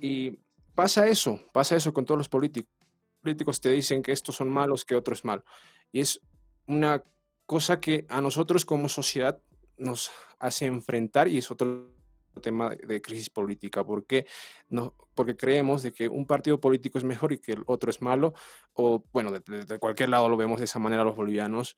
[0.00, 0.38] Y
[0.74, 2.72] pasa eso, pasa eso con todos los políticos.
[3.20, 5.44] Políticos te dicen que estos son malos, que otro es malo.
[5.90, 6.20] Y es
[6.66, 7.02] una
[7.46, 9.42] cosa que a nosotros como sociedad
[9.76, 11.92] nos hace enfrentar y es otro
[12.40, 13.84] tema de crisis política.
[13.84, 14.26] ¿Por qué?
[14.68, 18.00] No, porque creemos de que un partido político es mejor y que el otro es
[18.02, 18.34] malo,
[18.74, 21.76] o bueno, de, de cualquier lado lo vemos de esa manera los bolivianos,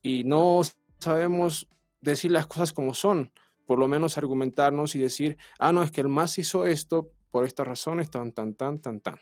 [0.00, 0.60] y no
[0.98, 1.68] sabemos
[2.00, 3.32] decir las cosas como son,
[3.66, 7.44] por lo menos argumentarnos y decir, ah, no, es que el MAS hizo esto por
[7.44, 9.20] estas razones, tan, tan, tan, tan, tan.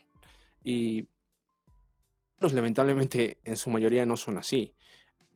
[0.63, 1.07] Y
[2.39, 4.73] pues, lamentablemente en su mayoría no son así.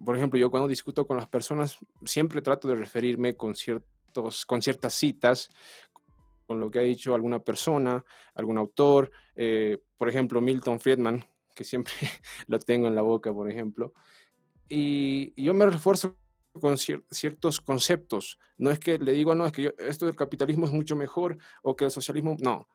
[0.04, 4.62] Por ejemplo, yo cuando discuto con las personas siempre trato de referirme con, ciertos, con
[4.62, 5.50] ciertas citas,
[6.48, 11.24] con lo que ha dicho alguna persona, algún autor, eh, por ejemplo, Milton Friedman,
[11.54, 11.94] que siempre
[12.48, 13.94] lo tengo en la boca, por ejemplo,
[14.72, 16.16] y, yo me refuerzo
[16.60, 18.38] con ciertos conceptos.
[18.58, 21.76] No es que le digo, no, es que esto del capitalismo es mucho mejor o
[21.76, 22.68] que el socialismo, no.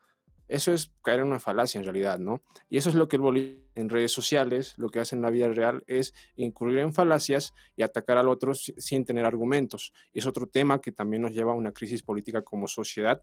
[0.48, 2.40] Eso es caer en una falacia en realidad, ¿no?
[2.68, 5.48] Y eso es lo que el en redes sociales, lo que hace en la vida
[5.48, 9.92] real es incurrir en falacias y atacar al otro sin tener argumentos.
[10.12, 13.22] Es otro tema que también nos lleva a una crisis política como sociedad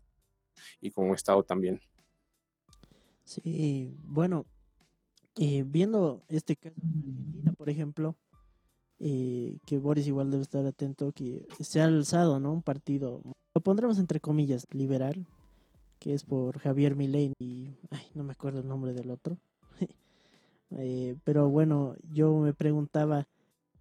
[0.81, 1.79] y como Estado también.
[3.23, 4.45] Sí, bueno,
[5.37, 8.17] viendo este caso de Argentina, por ejemplo,
[8.99, 12.53] eh, que Boris igual debe estar atento, que se ha alzado, ¿no?
[12.53, 13.21] Un partido,
[13.53, 15.25] lo pondremos entre comillas, liberal,
[15.99, 19.37] que es por Javier Milei y, ay, no me acuerdo el nombre del otro.
[20.71, 23.27] eh, pero bueno, yo me preguntaba,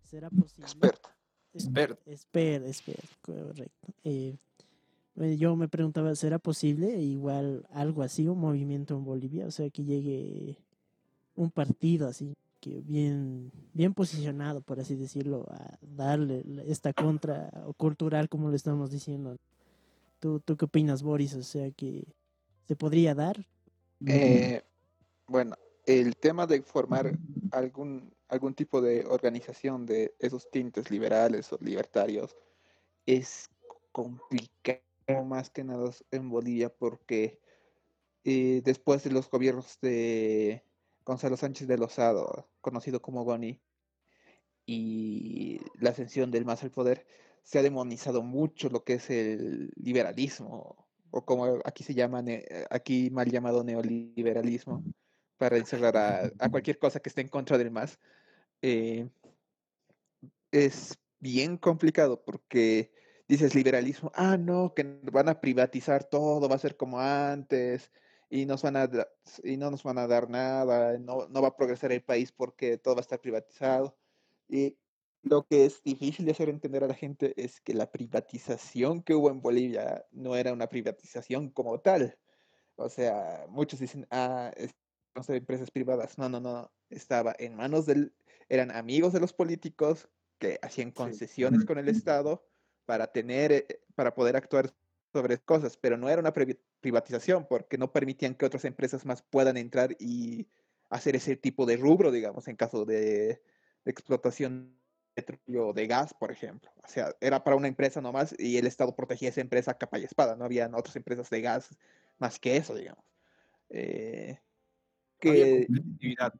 [0.02, 0.66] ¿será posible?
[0.66, 1.98] Expert.
[2.06, 2.66] Expert.
[2.66, 3.88] Expert, correcto.
[4.04, 4.36] Eh,
[5.14, 9.46] yo me preguntaba, ¿será posible igual algo así, un movimiento en Bolivia?
[9.46, 10.58] O sea, que llegue
[11.34, 17.74] un partido así, que bien, bien posicionado, por así decirlo, a darle esta contra o
[17.74, 19.36] cultural, como le estamos diciendo.
[20.20, 21.34] ¿Tú, ¿Tú qué opinas, Boris?
[21.34, 22.06] O sea, que
[22.68, 23.44] se podría dar.
[24.06, 24.62] Eh,
[25.26, 27.18] bueno, el tema de formar
[27.50, 32.36] algún, algún tipo de organización de esos tintes liberales o libertarios
[33.06, 33.50] es
[33.90, 34.80] complicado
[35.26, 37.40] más que nada en Bolivia porque
[38.22, 40.62] eh, después de los gobiernos de
[41.04, 43.60] Gonzalo Sánchez de Lozado, conocido como Goni,
[44.66, 47.06] y la ascensión del MAS al poder,
[47.42, 52.24] se ha demonizado mucho lo que es el liberalismo, o como aquí se llama,
[52.70, 54.84] aquí mal llamado neoliberalismo,
[55.36, 57.98] para encerrar a, cualquier cosa que esté en contra del MAS.
[58.62, 59.08] Eh,
[60.52, 62.92] es bien complicado porque
[63.26, 67.90] dices liberalismo, ah, no, que van a privatizar todo, va a ser como antes,
[68.32, 68.88] y, nos van a,
[69.44, 72.78] y no nos van a dar nada, no, no va a progresar el país porque
[72.78, 73.94] todo va a estar privatizado.
[74.48, 74.78] Y
[75.22, 79.14] lo que es difícil de hacer entender a la gente es que la privatización que
[79.14, 82.18] hubo en Bolivia no era una privatización como tal.
[82.76, 84.50] O sea, muchos dicen, ah,
[85.14, 86.16] no sé, empresas privadas.
[86.16, 86.72] No, no, no.
[86.88, 88.14] Estaba en manos del,
[88.48, 92.42] eran amigos de los políticos que hacían concesiones con el Estado
[92.86, 94.72] para tener, eh, para poder actuar
[95.12, 99.56] sobre cosas, pero no era una privatización porque no permitían que otras empresas más puedan
[99.56, 100.48] entrar y
[100.88, 103.42] hacer ese tipo de rubro, digamos, en caso de,
[103.84, 104.74] explotación
[105.14, 106.70] de petróleo o de gas, por ejemplo.
[106.82, 110.04] O sea, era para una empresa nomás y el Estado protegía esa empresa capa y
[110.04, 110.36] espada.
[110.36, 111.68] No había otras empresas de gas
[112.18, 113.04] más que eso, digamos.
[113.68, 114.38] Eh,
[115.18, 116.34] que no había competitividad.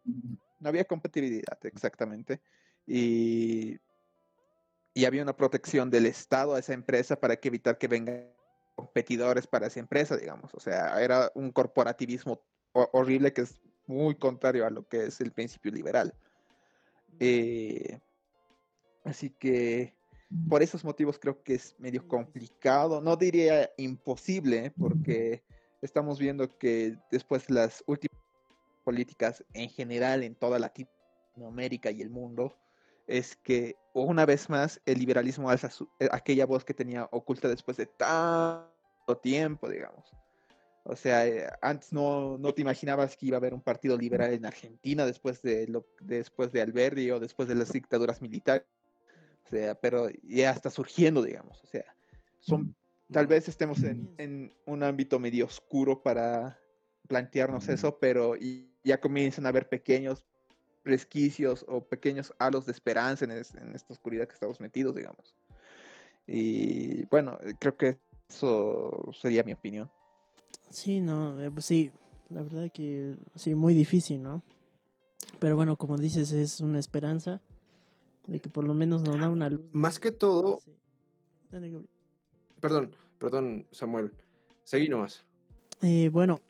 [0.61, 2.41] No había competitividad, exactamente.
[2.87, 3.79] Y,
[4.95, 8.33] y había una protección del Estado a esa empresa para que evitar que vengan
[8.75, 10.55] competidores para esa empresa, digamos.
[10.55, 12.41] O sea, era un corporativismo
[12.73, 16.15] horrible que es muy contrario a lo que es el principio liberal.
[17.21, 17.99] Eh,
[19.05, 19.95] así que
[20.49, 25.43] por esos motivos creo que es medio complicado, no diría imposible, porque
[25.83, 28.19] estamos viendo que después las últimas
[28.85, 32.57] políticas en general en toda Latinoamérica y el mundo
[33.07, 37.77] es que una vez más el liberalismo alza eh, aquella voz que tenía oculta después
[37.77, 40.11] de tanto tiempo, digamos.
[40.85, 44.33] O sea, eh, antes no, no, te imaginabas que iba a haber un partido liberal
[44.33, 48.67] en Argentina después de, lo, después de Alberti o después de las dictaduras militares.
[49.47, 51.63] O sea, pero ya está surgiendo, digamos.
[51.63, 51.85] O sea,
[52.41, 52.75] son,
[53.13, 56.59] tal vez estemos en, en un ámbito medio oscuro para
[57.07, 58.35] plantearnos eso, pero
[58.83, 60.25] ya comienzan a haber pequeños
[60.85, 65.35] resquicios o pequeños halos de esperanza en, en esta oscuridad que estamos metidos, digamos.
[66.27, 69.91] Y bueno, creo que eso sería mi opinión.
[70.71, 71.91] Sí, no, eh, pues sí,
[72.31, 74.43] la verdad que sí, muy difícil, ¿no?
[75.39, 77.43] Pero bueno, como dices, es una esperanza
[78.27, 79.63] de que por lo menos nos da una luz.
[79.73, 80.61] Más que todo...
[82.61, 84.13] Perdón, perdón, Samuel.
[84.65, 85.25] Seguí nomás.
[85.83, 86.41] Eh, bueno,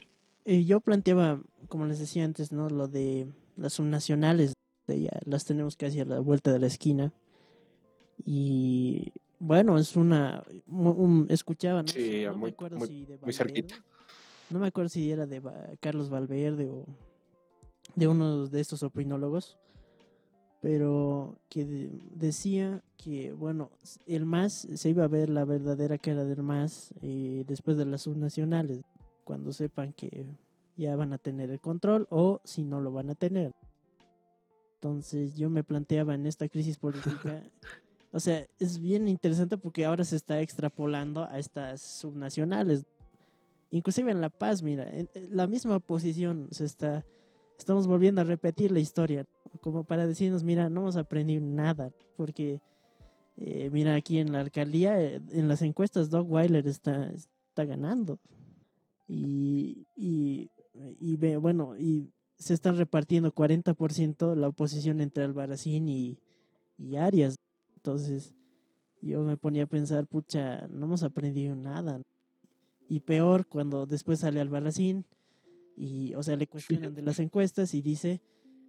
[0.44, 2.68] eh, yo planteaba, como les decía antes, ¿no?
[2.68, 4.54] Lo de las subnacionales,
[4.86, 7.12] ya las tenemos casi a la vuelta de la esquina.
[8.24, 10.44] Y bueno, es una.
[11.28, 11.88] escuchaba, ¿no?
[11.88, 13.74] Sí, muy, me acuerdo si de muy cerquita.
[14.50, 15.42] No me acuerdo si era de
[15.80, 16.86] Carlos Valverde o
[17.94, 19.58] de uno de estos opinólogos,
[20.60, 23.70] pero que decía que, bueno,
[24.06, 28.02] el MAS se iba a ver la verdadera cara del MAS eh, después de las
[28.02, 28.82] subnacionales,
[29.24, 30.26] cuando sepan que
[30.76, 33.52] ya van a tener el control o si no lo van a tener.
[34.74, 37.42] Entonces yo me planteaba en esta crisis política,
[38.12, 42.84] o sea, es bien interesante porque ahora se está extrapolando a estas subnacionales.
[43.70, 47.06] Inclusive en La Paz, mira, en la misma posición se está,
[47.58, 49.24] estamos volviendo a repetir la historia,
[49.60, 52.60] como para decirnos, mira, no hemos aprendido nada, porque
[53.36, 58.18] eh, mira, aquí en la alcaldía, eh, en las encuestas, Doug Weiler está, está ganando.
[59.08, 60.50] Y, y
[61.00, 66.18] y ve, bueno, y se están repartiendo 40% la oposición entre Albarracín y,
[66.78, 67.36] y Arias.
[67.76, 68.34] Entonces,
[69.00, 72.00] yo me ponía a pensar, pucha, no hemos aprendido nada.
[72.88, 75.04] Y peor cuando después sale Albarracín
[75.76, 78.20] y, o sea, le cuestionan de las encuestas y dice,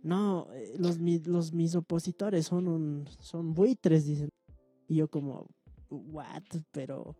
[0.01, 4.29] no, eh, los, los mis opositores son un, son buitres, dicen.
[4.87, 5.47] Y yo como,
[5.89, 7.15] what, pero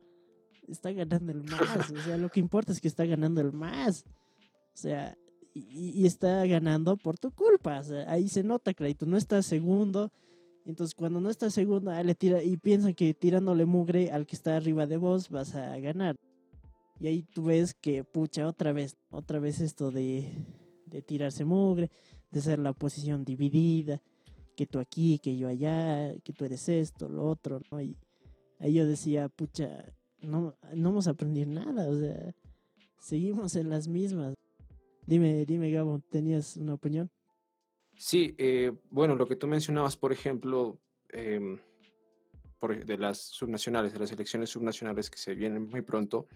[0.68, 1.92] está ganando el más.
[1.92, 4.06] O sea, lo que importa es que está ganando el más.
[4.74, 5.18] O sea,
[5.54, 7.80] y, está ganando por tu culpa.
[7.80, 9.06] O sea, ahí se nota, crédito.
[9.06, 10.12] No está segundo.
[10.66, 14.36] Entonces, cuando no está segundo, ah, le tira y piensan que tirándole mugre al que
[14.36, 16.16] está arriba de vos vas a ganar.
[17.00, 20.32] Y ahí tú ves que, pucha, otra vez, otra vez esto de,
[20.86, 21.92] de tirarse mugre,
[22.32, 24.02] de ser la oposición dividida,
[24.56, 27.82] que tú aquí, que yo allá, que tú eres esto, lo otro, ¿no?
[27.82, 27.98] Y
[28.60, 29.84] ahí yo decía, pucha,
[30.22, 32.34] no, no hemos aprendido nada, o sea,
[33.00, 34.36] seguimos en las mismas.
[35.06, 37.12] Dime, dime, Gabo, ¿tenías una opinión?
[37.98, 41.60] Sí, eh, bueno, lo que tú mencionabas, por ejemplo, em,
[42.86, 46.28] de las subnacionales, de las elecciones subnacionales que se vienen muy pronto,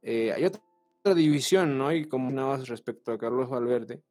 [0.00, 1.92] eh, hay otra división, ¿no?
[1.92, 4.02] Y como más respecto a Carlos Valverde,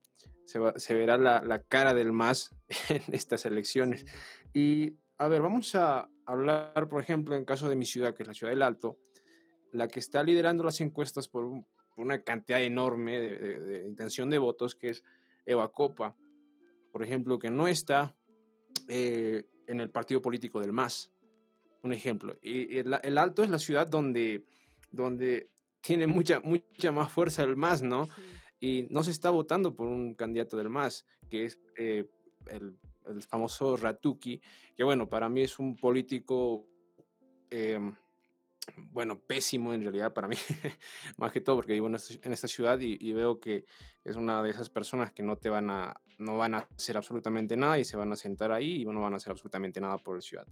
[0.45, 2.55] se, verá la, la, cara del MAS
[2.89, 4.05] en estas elecciones.
[4.53, 8.27] Y, a ver, vamos a hablar, por ejemplo, en caso de mi ciudad, que es
[8.27, 8.99] la ciudad del Alto,
[9.71, 11.45] la que está liderando las encuestas por
[11.97, 15.03] un una cantidad enorme de, intención de votos, que es
[15.45, 16.15] Eva Copa,
[16.91, 18.15] por ejemplo, que no está
[18.87, 21.11] eh, en el partido político del MAS.
[21.83, 22.37] Un ejemplo.
[22.41, 24.45] Y el, Alto es la ciudad donde,
[24.91, 25.49] donde
[25.81, 28.07] tiene mucha, mucha más fuerza el MAS, ¿no?
[28.59, 32.07] Y no se está votando por un candidato del MAS, que es eh,
[32.47, 32.77] el,
[33.07, 34.41] el, famoso Ratuki,
[34.75, 36.67] que bueno, para mí es un político
[37.49, 37.95] em,
[38.91, 40.35] bueno, pésimo en realidad para mí,
[41.17, 43.65] más que todo porque vivo en esta, ciudad y, veo que
[44.03, 47.55] es una de esas personas que no te van a, no van a hacer absolutamente
[47.55, 50.15] nada y se van a sentar ahí y no van a hacer absolutamente nada por
[50.15, 50.47] la ciudad.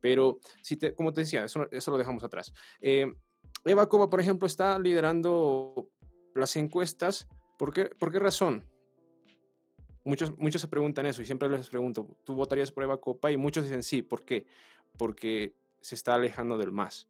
[0.00, 2.52] Pero, si te, como te decía, eso, eso lo dejamos atrás.
[2.80, 3.12] Eh,
[3.64, 5.88] Eva Coba, por ejemplo, está liderando
[6.34, 7.28] las encuestas.
[7.58, 8.64] ¿Por qué, por qué razón?
[10.04, 13.30] Muchos, muchos se preguntan eso y siempre les pregunto, ¿tú votarías por Eva Copa?
[13.30, 14.46] Y muchos dicen sí, ¿por qué?
[14.96, 17.06] Porque se está alejando del más.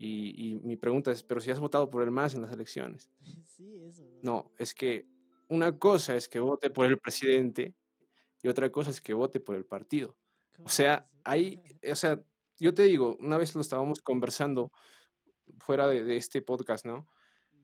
[0.00, 3.10] Y, mi pregunta es, pero si has votado por el MAS en las elecciones.
[3.58, 4.04] Sí, eso.
[4.22, 5.08] No, es que
[5.48, 7.74] una cosa es que vote por el presidente
[8.40, 10.16] y otra cosa es que vote por el partido.
[10.62, 12.22] O sea, ahí, o sea,
[12.56, 14.70] yo te digo, una vez lo estábamos conversando
[15.58, 17.08] fuera de, este podcast, ¿no?
[17.52, 17.58] Mm.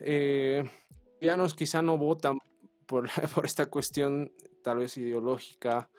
[0.00, 0.70] Eh,
[1.20, 2.38] ya nos quizá no votan
[2.86, 5.90] por, por esta cuestión tal vez ideológica,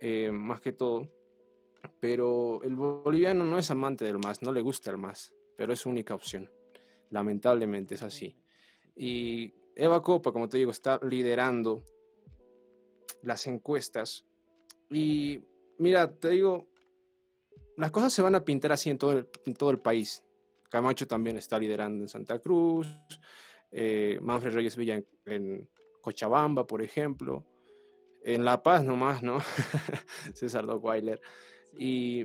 [0.00, 1.10] eh, más que todo,
[2.00, 5.80] pero el boliviano no es amante del MAS, no le gusta el MAS, pero es
[5.80, 6.50] su única opción.
[7.10, 8.36] Lamentablemente es así.
[8.96, 11.82] Y Eva Copa, como te digo, está liderando
[13.22, 14.24] las encuestas.
[14.90, 15.42] Y
[15.78, 16.68] mira, te digo,
[17.76, 20.22] las cosas se van a pintar así en todo el, en todo el país.
[20.68, 22.86] Camacho también está liderando en Santa Cruz,
[23.72, 25.68] eh, Manfred Reyes Villa en, en,
[26.00, 27.44] Cochabamba, por ejemplo,
[28.22, 29.38] en La Paz nomás, ¿no?
[30.34, 31.20] César Dockweiler.
[31.78, 32.24] Y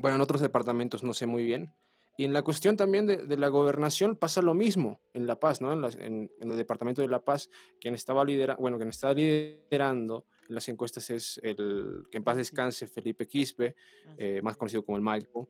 [0.00, 1.74] bueno, en otros departamentos no sé muy bien.
[2.16, 5.72] Y en la cuestión también de, la gobernación pasa lo mismo en La Paz, ¿no?
[5.72, 7.48] En, el departamento de La Paz,
[7.80, 12.86] quien estaba lidera, bueno, quien está liderando las encuestas es el que en paz descanse
[12.86, 13.74] Felipe Quispe,
[14.18, 15.48] eh, más conocido como el Maipo.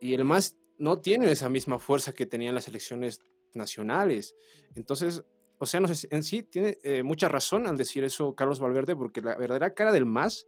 [0.00, 3.20] Y el MAS no tiene esa misma fuerza que tenían las elecciones
[3.54, 4.34] nacionales.
[4.74, 5.24] Entonces,
[5.58, 8.96] o sea, no sé, en sí tiene eh, mucha razón al decir eso Carlos Valverde,
[8.96, 10.46] porque la verdadera cara del MAS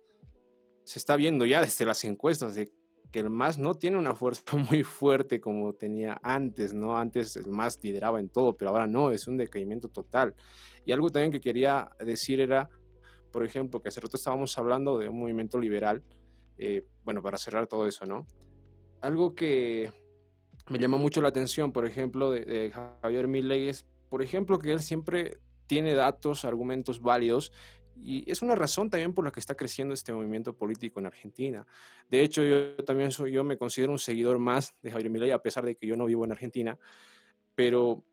[0.87, 2.71] se está viendo ya desde las encuestas de
[3.11, 6.97] que el MAS no tiene una fuerza muy fuerte como tenía antes, ¿no?
[6.97, 10.35] Antes el MAS lideraba en todo, pero ahora no, es un decaimiento total.
[10.85, 12.71] Y algo también que quería decir era,
[13.33, 16.05] por ejemplo, que hace rato estábamos hablando de un movimiento liberal,
[16.57, 18.25] eh, bueno, para cerrar todo eso, ¿no?
[19.01, 19.93] Algo que
[20.69, 22.73] me llama mucho la atención, por ejemplo, de,
[23.03, 27.53] Javier Milei es, por ejemplo, que él siempre tiene datos, argumentos válidos
[28.03, 31.67] y es una razón también por la que está creciendo este movimiento político en Argentina.
[32.11, 35.43] De hecho, yo también soy, yo me considero un seguidor más de Javier Milei, a
[35.43, 36.79] pesar de que yo no vivo en Argentina,
[37.55, 38.05] pero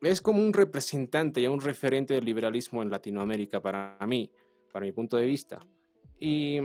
[0.00, 4.30] es como un representante y un referente del liberalismo en Latinoamérica para mí,
[4.72, 5.64] para mi punto de vista.
[6.18, 6.60] Y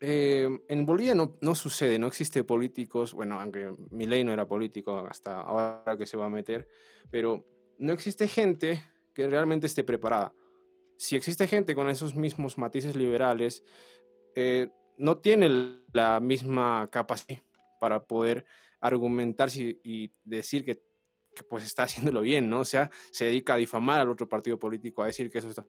[0.00, 5.06] eh, en Bolivia no, no, sucede, no existe políticos, bueno, aunque Milei no era político
[5.08, 6.68] hasta ahora que se va a meter,
[7.10, 7.44] pero
[7.78, 10.32] no existe gente que realmente esté preparada
[10.98, 13.64] si existe gente con esos mismos matices liberales,
[14.34, 17.40] eh, no tiene la misma capacidad
[17.80, 18.44] para poder
[18.80, 20.82] argumentar y decir que,
[21.48, 22.60] pues está haciéndolo bien, ¿no?
[22.60, 25.64] O sea, se dedica a difamar al otro partido político, a decir que eso está...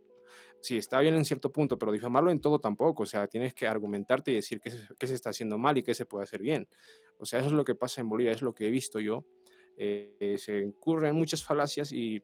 [0.62, 3.04] Sí, está bien en cierto punto, pero difamarlo en todo tampoco.
[3.04, 6.06] O sea, tienes que argumentarte y decir qué se, está haciendo mal y qué se
[6.06, 6.68] puede hacer bien.
[7.18, 9.26] O sea, eso es lo que pasa en Bolivia, es lo que he visto yo.
[9.78, 12.22] Eh, se incurren muchas falacias y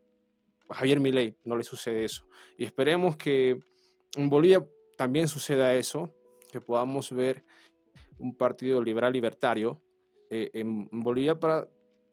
[0.69, 2.27] Javier Milei no le sucede eso.
[2.57, 3.59] Y esperemos que
[4.15, 4.65] en Bolivia
[4.97, 6.13] también suceda eso,
[6.51, 7.43] que podamos ver
[8.17, 9.81] un partido liberal libertario
[10.29, 11.67] eh, en Bolivia para,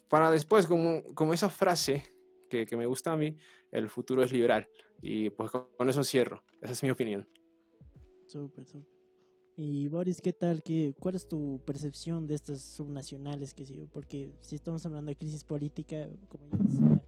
[0.09, 2.05] para después, como, como esa frase
[2.51, 3.37] que, que, me gusta a mí,
[3.71, 4.69] el futuro es liberal.
[5.01, 6.43] Y pues con, eso cierro.
[6.61, 7.27] Esa es mi opinión.
[8.27, 8.93] Súper, súper.
[9.57, 10.63] Y Boris, ¿qué tal?
[10.63, 13.87] ¿Qué, ¿Cuál es tu percepción de estas subnacionales que?
[13.93, 17.02] Porque si estamos hablando de crisis política, como yo decía,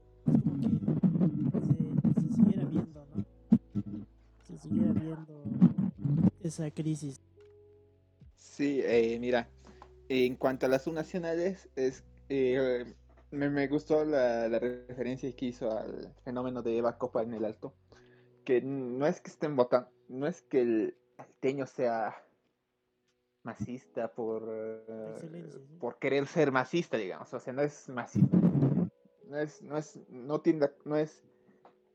[6.44, 7.20] esa crisis.
[8.36, 9.48] Sí, eh, mira,
[10.08, 12.84] en cuanto a las subnacionales, es, eh,
[13.30, 17.74] me, gustó la, referencia que hizo al fenómeno de Eva Copa en el Alto,
[18.44, 22.14] que no es que estén votando, no es que el alteño sea
[23.42, 24.48] masista por,
[25.78, 28.36] por querer ser masista, digamos, o sea, no es masista,
[29.26, 31.24] no es, no es, no tiende, no es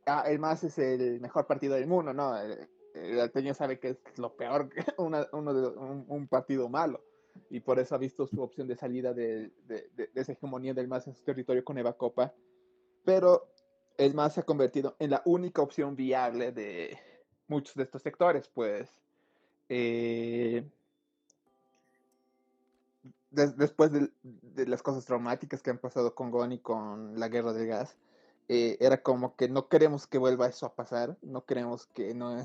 [0.09, 2.67] ah, el MAS es el mejor partido del mundo, no, el,
[3.19, 5.67] alteño sabe que es lo peor, una, uno de,
[6.07, 7.03] un, partido malo,
[7.49, 11.07] y por eso ha visto su opción de salida de, de, esa hegemonía del MAS
[11.07, 12.33] en su territorio con Eva Copa,
[13.05, 13.47] pero
[13.97, 16.97] el MAS se ha convertido en la única opción viable de
[17.47, 18.89] muchos de estos sectores, pues.
[19.67, 20.65] Eh,
[23.31, 24.09] después de,
[24.65, 27.97] las cosas traumáticas que han pasado con Goni con la guerra del gas,
[28.47, 32.39] eh, era como que no queremos que vuelva eso a pasar, no queremos que no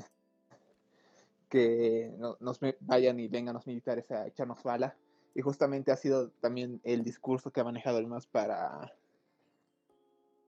[1.55, 4.97] que nos vayan y vengan los militares a echarnos bala.
[5.33, 8.93] Y justamente ha sido también el discurso que ha manejado el MAS para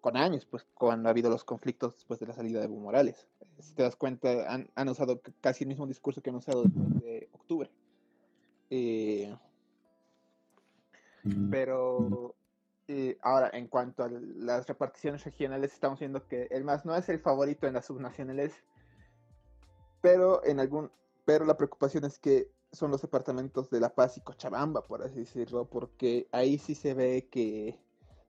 [0.01, 3.27] con años, pues cuando ha habido los conflictos después de la salida de Evo Morales.
[3.59, 7.01] Si te das cuenta, han, han usado casi el mismo discurso que han usado después
[7.01, 7.69] de octubre.
[8.69, 9.35] Eh,
[11.49, 12.35] pero
[12.87, 17.09] y ahora, en cuanto a las reparticiones regionales, estamos viendo que el MAS no es
[17.09, 18.53] el favorito en las subnacionales,
[20.01, 20.91] pero en algún,
[21.25, 25.19] pero la preocupación es que son los departamentos de La Paz y Cochabamba, por así
[25.19, 27.79] decirlo, porque ahí sí se ve que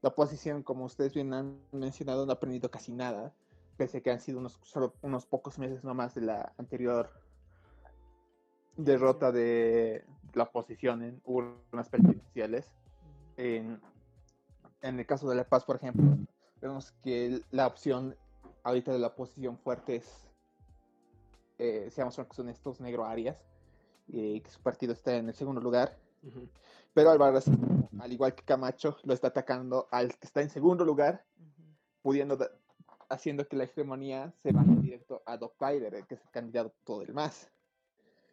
[0.00, 3.34] la oposición, como ustedes bien han mencionado, no ha aprendido casi nada,
[3.76, 7.10] pese a que han sido unos, solo unos pocos meses nomás de la anterior
[8.76, 10.04] derrota de
[10.34, 12.70] la oposición en urnas presidenciales.
[13.36, 13.80] En,
[14.82, 16.16] en el caso de La Paz, por ejemplo,
[16.60, 18.16] vemos que la opción
[18.62, 20.27] ahorita de la oposición fuerte es,
[21.58, 23.36] eh, seamos honestos, Negro Arias,
[24.06, 25.96] y que su partido está en el segundo lugar.
[26.94, 27.44] Pero Álvarez,
[28.00, 31.24] al igual que Camacho, lo está atacando al que está en segundo lugar,
[32.02, 32.38] pudiendo
[33.10, 37.14] haciendo que la hegemonía se vaya directo a Doc Biden, que es el candidato del
[37.14, 37.50] MAS,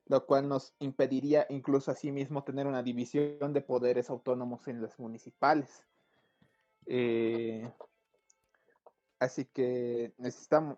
[0.08, 4.82] lo cual nos impediría incluso a sí mismo tener una división de poderes autónomos en
[4.82, 5.84] las municipales.
[6.86, 7.72] Eh,
[9.20, 10.78] así que necesitamos,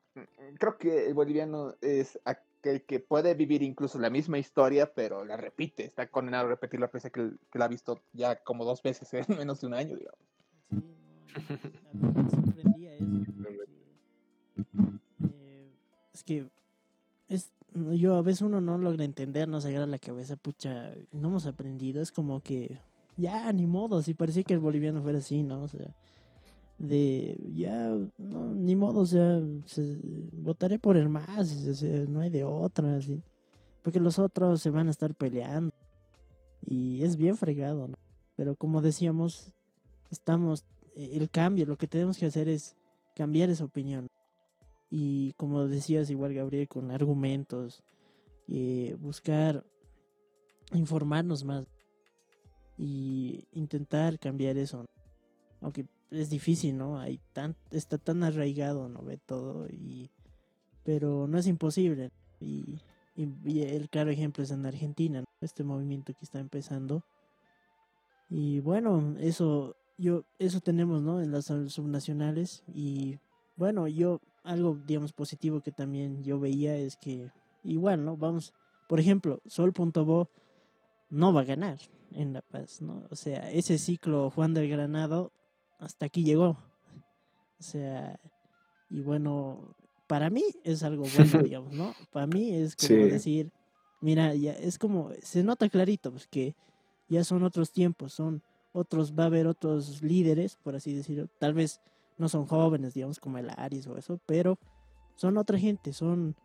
[0.60, 2.20] creo que el boliviano es
[2.62, 6.80] que, que puede vivir incluso la misma historia, pero la repite, está condenado a repetir
[6.80, 9.74] la pieza que, que la ha visto ya como dos veces en menos de un
[9.74, 10.20] año, digamos.
[10.70, 10.84] Sí,
[11.94, 13.06] no, me sorprendía eso.
[15.30, 15.72] eh,
[16.14, 16.50] es que
[17.30, 21.30] es, yo a veces uno no logra entender, no se agarra la cabeza, pucha, no
[21.30, 22.80] hemos aprendido, es como que
[23.18, 25.64] ya ni modo, si parecía que el boliviano fuera así, ¿no?
[25.64, 25.94] O sea,
[26.78, 30.00] de ya, no, ni modo, o sea, se-
[30.34, 31.52] votaré por el más,
[32.08, 33.22] no hay de otra, así,
[33.82, 35.74] porque los otros se van a estar peleando
[36.66, 37.90] y es bien fregado.
[38.36, 39.54] Pero como decíamos,
[40.12, 40.66] estamos,
[40.96, 42.76] eh, el cambio, lo que tenemos que hacer es
[43.16, 44.08] cambiar esa opinión.
[44.90, 47.84] Y como decías igual Gabriel, con argumentos,
[48.48, 49.66] eh, buscar
[50.74, 51.66] informarnos más
[52.78, 54.86] y intentar cambiar eso.
[55.62, 57.00] Aunque es difícil, ¿no?
[57.00, 59.04] Hay tan, está tan arraigado, ¿no?
[59.04, 60.10] Ve todo y
[60.84, 62.12] pero no es imposible.
[62.40, 62.80] Y,
[63.16, 65.26] el claro ejemplo es en Argentina, ¿no?
[65.42, 67.04] este movimiento que está empezando.
[68.30, 71.22] Y bueno, eso yo eso tenemos, ¿no?
[71.22, 73.18] En las sub- subnacionales y
[73.56, 77.32] bueno, yo algo digamos positivo que también yo veía es que
[77.64, 78.16] igual, ¿no?
[78.16, 78.54] Vamos,
[78.88, 80.30] por ejemplo, Sol.bo
[81.10, 81.80] no va a ganar
[82.12, 83.08] en La Paz, ¿no?
[83.10, 85.32] O sea, ese ciclo Juan del Granado
[85.80, 86.58] hasta aquí llegó.
[87.60, 88.20] O sea,
[88.90, 89.76] y bueno,
[90.08, 91.96] para mí es algo bueno, digamos, ¿no?
[92.12, 93.10] Para mí es como Sí.
[93.12, 93.52] decir,
[94.02, 96.56] mira, ya es como, se nota clarito, pues que
[97.10, 98.42] ya son otros tiempos, son
[98.74, 101.82] otros, va a haber otros líderes, por así decirlo, tal vez
[102.18, 104.58] no son jóvenes, digamos, como el Aris o eso, pero
[105.16, 106.36] son otra gente, son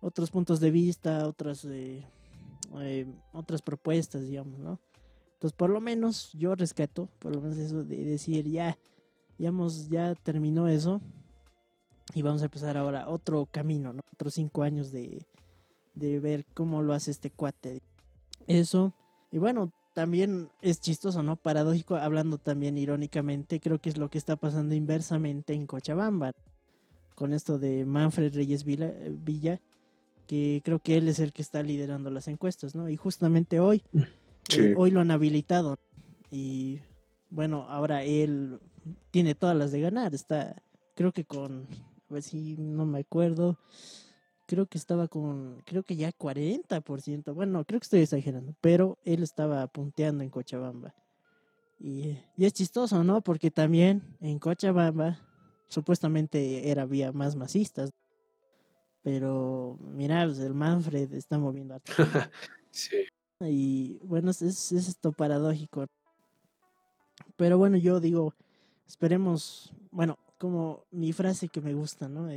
[0.00, 2.04] otros puntos de vista, otras, eh,
[2.80, 4.78] eh, otras propuestas, digamos, ¿no?
[5.42, 8.78] Entonces, por lo menos yo rescato, por lo menos eso de decir, ya,
[9.38, 11.00] ya, hemos, ya terminó eso
[12.14, 14.02] y vamos a empezar ahora otro camino, ¿no?
[14.12, 15.26] Otros cinco años de,
[15.94, 17.82] de ver cómo lo hace este cuate.
[18.46, 18.94] Eso,
[19.32, 21.34] y bueno, también es chistoso, ¿no?
[21.34, 26.30] Paradójico, hablando también irónicamente, creo que es lo que está pasando inversamente en Cochabamba,
[27.16, 29.60] con esto de Manfred Reyes Villa,
[30.28, 32.88] que creo que él es el que está liderando las encuestas, ¿no?
[32.88, 33.82] Y justamente hoy,
[34.48, 34.60] Sí.
[34.60, 35.78] eh, hoy lo han habilitado.
[36.30, 36.80] Y
[37.30, 38.60] bueno, ahora él
[39.10, 40.14] tiene todas las de ganar.
[40.14, 40.62] Está,
[40.94, 41.66] creo que con,
[42.10, 43.58] a ver si no me acuerdo,
[44.46, 47.34] creo que estaba con, creo que ya 40%.
[47.34, 50.94] Bueno, creo que estoy exagerando, pero él estaba punteando en Cochabamba.
[51.78, 53.22] Y, y es chistoso, ¿no?
[53.22, 55.18] Porque también en Cochabamba
[55.68, 57.90] supuestamente era vía más masistas.
[59.02, 61.80] Pero mira, pues, el Manfred está moviendo a
[62.70, 63.06] Sí.
[63.48, 65.86] Y bueno, es, es es esto paradójico.
[67.36, 68.34] Pero bueno, yo digo,
[68.86, 72.28] esperemos, bueno, como mi frase que me gusta, ¿no?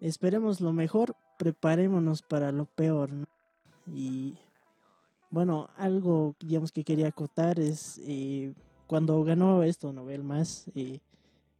[0.00, 3.10] Esperemos lo mejor, preparémonos para lo peor.
[3.86, 4.36] Y
[5.30, 8.52] bueno, algo, digamos, que quería acotar es eh,
[8.86, 10.04] cuando ganó esto, ¿no?
[10.04, 10.14] ve?
[10.14, 11.00] El más, eh,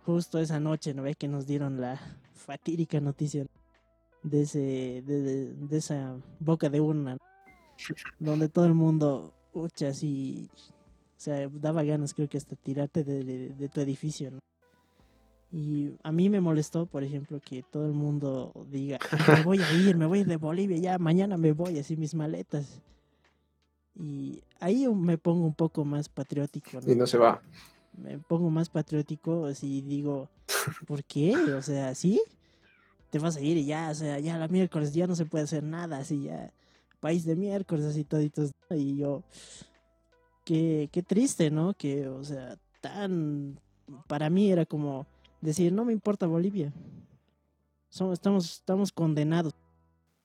[0.05, 1.15] justo esa noche, ¿no ve?
[1.15, 2.01] Que nos dieron la
[2.35, 3.47] fatídica noticia
[4.23, 7.17] de, ese, de, esa boca de urna.
[8.19, 9.95] Donde todo el mundo, ucha, o
[11.17, 14.39] sea, daba ganas creo que hasta tirarte de, de- de tu edificio, ¿no?
[15.55, 19.59] Y a mí me molestó, por ejemplo, que todo el mundo diga, "Ah, me voy
[19.63, 22.81] a ir, me voy de Bolivia, ya mañana me voy, así mis maletas.
[23.95, 27.43] Y ahí me pongo un poco más patriótico, Y no se va.
[27.97, 30.31] me pongo más patriótico, así digo,
[30.87, 31.35] ¿por qué?
[31.55, 32.23] O sea, ¿sí?
[33.11, 35.45] Te vas a ir y ya, o sea, ya la miércoles ya no se puede
[35.45, 36.51] hacer nada, así ya,
[37.03, 38.53] país de miércoles, así toditos.
[38.71, 39.25] Y yo,
[40.45, 41.75] qué, qué triste, ¿no?
[41.75, 43.59] Que, o sea, tan,
[44.07, 45.07] para mí era como
[45.41, 46.73] decir, no me importa Bolivia.
[47.91, 49.53] Somos, estamos, estamos condenados.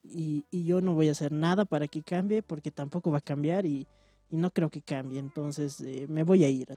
[0.03, 3.21] Y, y yo no voy a hacer nada para que cambie, porque tampoco va a
[3.21, 3.87] cambiar y,
[4.29, 5.19] y no creo que cambie.
[5.19, 6.71] Entonces, eh, me voy a ir.
[6.71, 6.75] O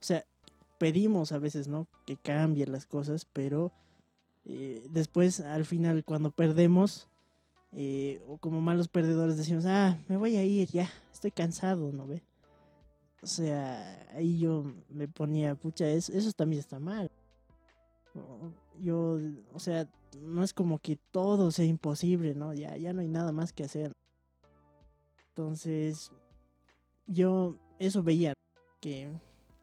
[0.00, 0.24] sea,
[0.78, 1.86] pedimos a veces, ¿no?
[2.06, 3.72] Que cambien las cosas, pero
[4.46, 7.08] eh, después, al final, cuando perdemos,
[7.76, 12.06] eh, o como malos perdedores, decimos, ah, me voy a ir, ya, estoy cansado, ¿no
[12.06, 12.22] ve?
[13.22, 17.10] O sea, ahí yo me ponía, pucha, es- eso también está mal.
[18.80, 19.18] Yo,
[19.52, 19.86] o sea,
[20.22, 22.54] no es como que todo sea imposible, ¿no?
[22.54, 23.92] Ya, ya no hay nada más que hacer.
[25.28, 26.12] Entonces,
[27.06, 28.32] yo eso veía,
[28.80, 29.10] que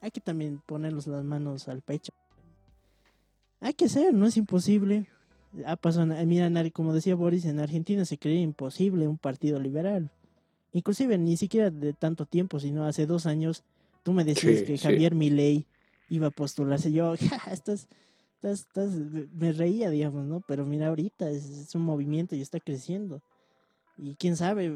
[0.02, 2.12] hay que también ponernos las manos al pecho.
[3.60, 5.08] Hay que hacer, no es imposible.
[5.66, 10.10] Ha pasado, en- mira, como decía Boris, en Argentina se creía imposible un partido liberal.
[10.72, 13.64] Inclusive ni siquiera de tanto tiempo, sino hace dos años
[14.04, 14.84] tú me decías Sí, que sí.
[14.84, 15.66] Javier Milei
[16.10, 16.92] iba a postularse.
[16.92, 17.14] Yo,
[17.48, 17.88] "Ja, estás,
[18.36, 18.92] estás, estás,
[19.34, 20.42] me reía, digamos, ¿no?
[20.48, 23.22] Pero mira, ahorita es, un movimiento y está creciendo.
[23.98, 24.76] Y quién sabe,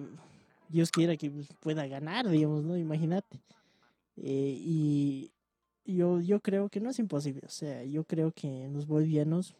[0.69, 2.78] Dios quiera que pueda ganar, digamos, ¿no?
[2.78, 3.39] Imagínate.
[4.17, 5.32] Eh, y
[5.86, 7.41] yo, yo creo que no es imposible.
[7.45, 9.55] O sea, yo creo que los bolivianos,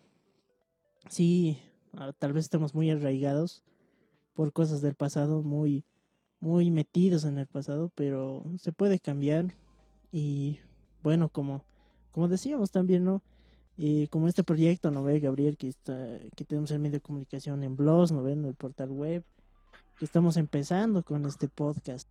[1.10, 1.60] sí,
[1.94, 3.64] ah, tal vez estamos muy arraigados
[4.34, 5.84] por cosas del pasado, muy,
[6.40, 9.56] muy metidos en el pasado, pero se puede cambiar.
[10.12, 10.60] Y
[11.04, 11.66] bueno, como,
[12.12, 13.24] como decíamos también, ¿no?
[13.78, 15.58] Y como este proyecto, ¿no ve, Gabriel?
[15.58, 18.44] Que, está, que tenemos el medio de comunicación en blogs, ¿no ven?
[18.46, 19.24] El portal web.
[20.00, 22.10] Que estamos empezando con este podcast.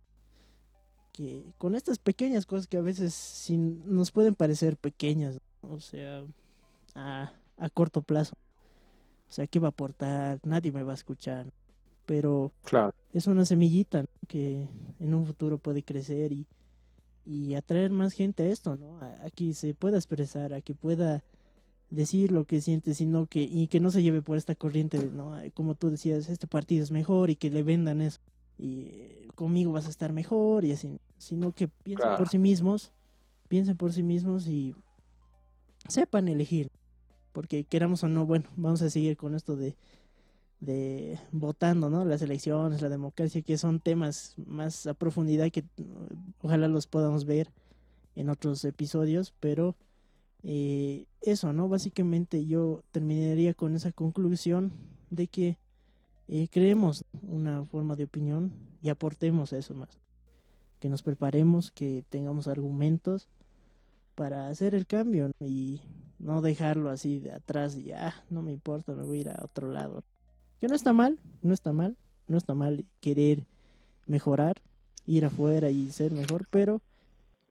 [1.11, 6.23] Que con estas pequeñas cosas que a veces sin, nos pueden parecer pequeñas, o sea,
[6.95, 8.35] a, a corto plazo.
[9.29, 10.39] O sea, ¿qué va a aportar?
[10.43, 11.47] Nadie me va a escuchar.
[12.05, 12.93] Pero claro.
[13.11, 14.67] es una semillita que
[14.99, 16.47] en un futuro puede crecer y,
[17.25, 18.99] y atraer más gente a esto, ¿no?
[18.99, 21.23] A, a que se pueda expresar, a que pueda
[21.89, 25.35] decir lo que siente, sino que, y que no se lleve por esta corriente, ¿no?
[25.53, 28.19] Como tú decías, este partido es mejor y que le vendan eso,
[28.57, 32.91] y eh, conmigo vas a estar mejor y así, sino que piensen por sí mismos,
[33.47, 34.75] piensen por sí mismos y
[35.87, 36.71] sepan elegir,
[37.37, 39.75] porque queramos o no, bueno, vamos a seguir con esto de,
[40.59, 42.03] de votando, ¿no?
[42.03, 45.63] Las elecciones, la democracia, que son temas más a profundidad que
[46.41, 47.51] ojalá los podamos ver
[48.15, 49.75] en otros episodios, pero
[50.41, 51.69] eh, eso, ¿no?
[51.69, 54.71] Básicamente yo terminaría con esa conclusión
[55.11, 55.59] de que
[56.29, 59.99] eh, creemos una forma de opinión y aportemos eso más.
[60.79, 63.27] Que nos preparemos, que tengamos argumentos
[64.15, 65.81] para hacer el cambio y
[66.19, 69.29] no dejarlo así de atrás y ya, ah, no me importa, me voy a ir
[69.29, 70.03] a otro lado.
[70.59, 71.97] Que no está mal, no está mal,
[72.27, 73.45] no está mal querer
[74.05, 74.61] mejorar,
[75.05, 76.81] ir afuera y ser mejor, pero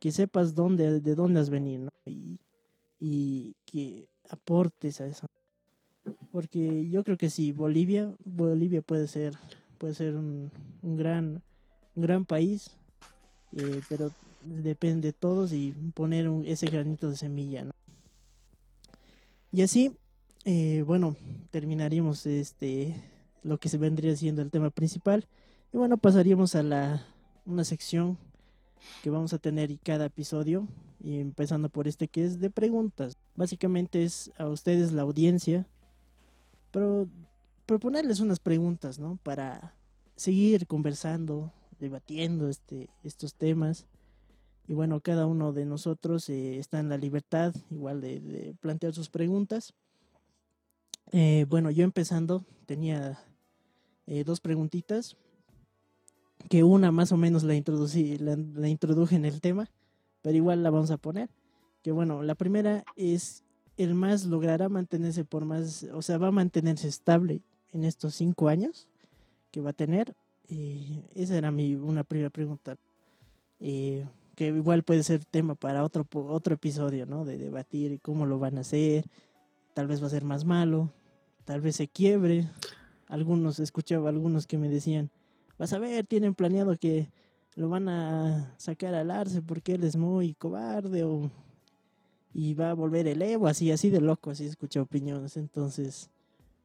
[0.01, 1.91] que sepas dónde, de dónde has venido.
[2.05, 2.39] Y
[2.99, 5.27] y que aportes a eso.
[6.31, 9.35] Porque yo creo que sí, Bolivia, Bolivia puede ser,
[9.79, 10.51] puede ser un,
[10.83, 11.43] un gran,
[11.95, 12.77] un gran país,
[13.57, 14.13] eh, pero
[14.45, 17.73] depende de todos y poner ese granito de semilla, ¿no?
[19.53, 19.97] Y así,
[20.45, 21.17] eh, bueno,
[21.51, 22.95] terminaríamos este
[23.43, 25.27] lo que se vendría siendo el tema principal.
[25.73, 27.07] Y bueno, pasaríamos a la
[27.45, 28.19] una sección
[29.03, 30.67] que vamos a tener cada episodio
[31.01, 33.17] y empezando por este que es de preguntas.
[33.35, 35.67] Básicamente es a ustedes la audiencia,
[36.71, 37.09] pero
[37.67, 39.19] proponerles unas preguntas, ¿no?
[39.23, 39.75] Para
[40.17, 43.87] seguir conversando, debatiendo este, estos temas.
[44.69, 49.09] Y bueno, cada uno de nosotros eh, está en la libertad igual de, plantear sus
[49.09, 49.75] preguntas.
[51.13, 53.19] Eh, bueno, yo empezando tenía
[54.07, 55.17] eh, dos preguntitas,
[56.49, 59.71] que una más o menos la, introducí, la introduje en el tema
[60.27, 61.31] pero igual la vamos a poner.
[61.83, 63.45] Que bueno, la primera es
[63.77, 67.43] el más logrará mantenerse por más, o sea, va a mantenerse estable
[67.73, 68.89] en estos cinco años
[69.53, 70.17] que va a tener.
[70.49, 72.77] Y esa era mi una primera pregunta.
[74.37, 77.25] Que igual puede ser tema para otro, otro episodio, ¿no?
[77.25, 79.07] De debatir cómo lo van a hacer.
[79.75, 80.93] Tal vez va a ser más malo,
[81.45, 82.49] tal vez se quiebre.
[83.09, 85.11] Algunos, escuchaba algunos que me decían,
[85.59, 87.11] vas a ver, tienen planeado que
[87.57, 91.31] lo van a sacar al arce porque él es muy cobarde o
[92.39, 95.39] y va a volver el Evo, así, así de loco, así escuché opiniones.
[95.39, 96.11] Entonces,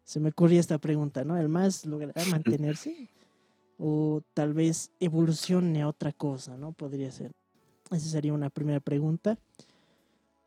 [0.03, 1.37] se me ocurría esta pregunta, ¿no?
[1.37, 3.09] ¿El más logrará mantenerse?
[3.83, 6.71] O tal vez evolucione a otra cosa, ¿no?
[6.71, 7.31] Podría ser.
[7.91, 9.37] Esa sería una primera pregunta.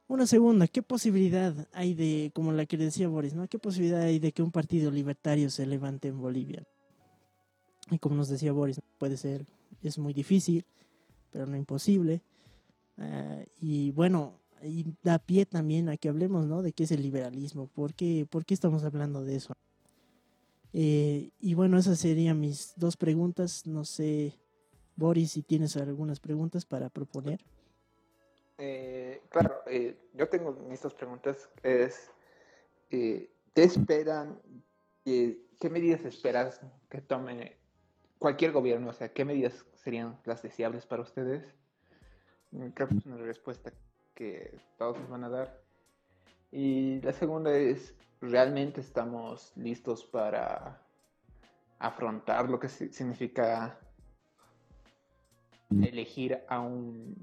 [0.07, 3.49] Una segunda, ¿qué posibilidad hay de, como la que decía Boris, ¿no?
[3.49, 6.63] ¿Qué posibilidad hay de que un partido libertario se levante en Bolivia?
[7.91, 9.47] Y como nos decía Boris, puede ser
[9.83, 10.65] es muy difícil,
[11.31, 12.23] pero no imposible.
[12.99, 16.63] Ah, y bueno, y da pie también a que hablemos, ¿no?
[16.63, 19.55] De qué es el liberalismo, por qué, por qué estamos hablando de eso.
[20.73, 23.67] Eh, y bueno, esas serían mis dos preguntas.
[23.67, 24.35] No sé,
[24.97, 27.45] Boris, si tienes algunas preguntas para proponer.
[28.59, 31.49] Eh, claro, eh, yo tengo dos preguntas.
[31.63, 32.11] Es,
[32.89, 34.41] ¿te esperan?
[35.05, 37.57] ¿Qué medidas esperas que tome
[38.19, 38.91] cualquier gobierno?
[38.91, 41.55] O sea, ¿qué medidas serían las deseables para ustedes?
[42.53, 43.73] Mm, creo que es una respuesta
[44.15, 45.61] que todos nos van a dar.
[46.53, 50.81] Y la segunda es, ¿realmente estamos listos para
[51.79, 53.79] afrontar lo que significa
[55.71, 57.17] elegir a, un,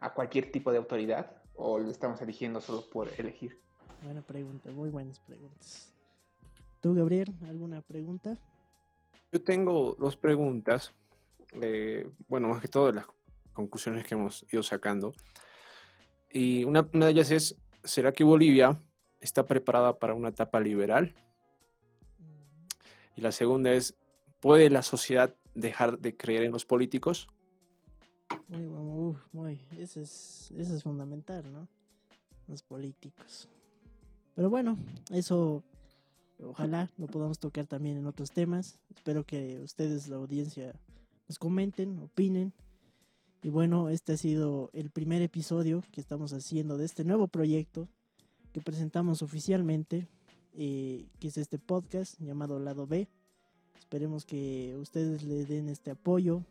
[0.00, 1.30] a cualquier tipo de autoridad?
[1.56, 3.58] ¿O lo estamos eligiendo solo por elegir?
[4.02, 5.92] Buena pregunta, muy buenas preguntas.
[6.80, 8.36] ¿Tú, Gabriel, alguna pregunta?
[9.32, 10.92] Yo tengo dos preguntas
[12.28, 13.06] bueno, más que todo las
[13.52, 15.14] conclusiones que hemos ido sacando.
[16.30, 18.80] Y una, de ellas es, ¿será que Bolivia
[19.20, 21.14] está preparada para una etapa liberal.
[23.16, 23.96] Y la segunda es,
[24.40, 27.28] ¿puede la sociedad dejar de creer en los políticos?
[28.48, 29.60] Muy, muy, muy.
[29.78, 31.68] Eso es, eso es fundamental, ¿no?
[32.46, 33.48] Los políticos.
[34.34, 34.76] Pero bueno,
[35.10, 35.62] eso
[36.42, 38.78] ojalá lo podamos tocar también en otros temas.
[38.94, 40.74] Espero que ustedes, la audiencia,
[41.28, 42.52] nos comenten, opinen.
[43.42, 47.88] Y bueno, este ha sido el primer episodio que estamos haciendo de este nuevo proyecto
[48.52, 50.06] que presentamos oficialmente,
[50.54, 53.08] eh, que es este podcast llamado Lado B.
[53.78, 56.42] Esperemos que ustedes le den este apoyo.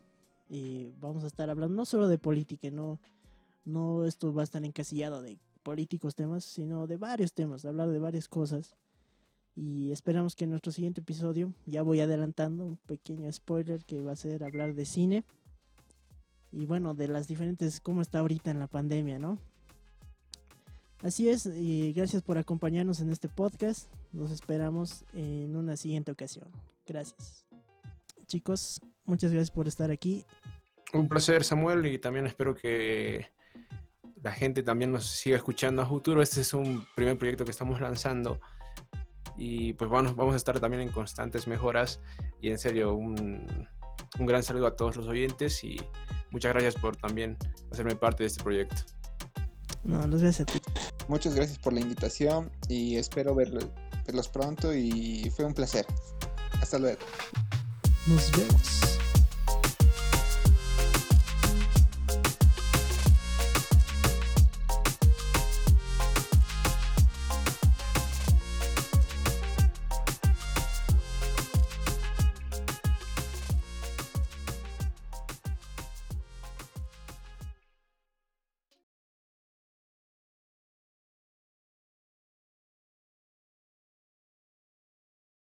[0.48, 3.00] Y vamos a estar hablando no solo de política, no,
[3.64, 7.98] no esto va a estar encasillado de políticos temas, sino de varios temas, hablar de
[7.98, 8.76] varias cosas.
[9.56, 14.12] Y esperamos que en nuestro siguiente episodio, ya voy adelantando un pequeño spoiler que va
[14.12, 15.24] a ser hablar de cine.
[16.52, 19.38] Y bueno, de las diferentes, cómo está ahorita en la pandemia, ¿no?
[21.02, 23.88] Así es, y gracias por acompañarnos en este podcast.
[24.12, 26.48] Nos esperamos en una siguiente ocasión.
[26.86, 27.44] Gracias.
[28.26, 30.24] Chicos, muchas gracias por estar aquí.
[30.92, 33.26] Un placer, Samuel, y también espero que
[34.22, 36.22] la gente también nos siga escuchando a futuro.
[36.22, 38.40] Este es un primer proyecto que estamos lanzando
[39.36, 42.00] y pues bueno, vamos a estar también en constantes mejoras
[42.40, 43.68] y en serio un,
[44.18, 45.76] un gran saludo a todos los oyentes y
[46.30, 47.36] muchas gracias por también
[47.70, 48.76] hacerme parte de este proyecto.
[49.82, 50.60] No, los gracias a ti.
[51.08, 53.68] Muchas gracias por la invitación y espero verlos,
[54.06, 55.84] verlos pronto y fue un placer.
[56.60, 57.00] Hasta luego.
[58.06, 59.03] Nos vemos.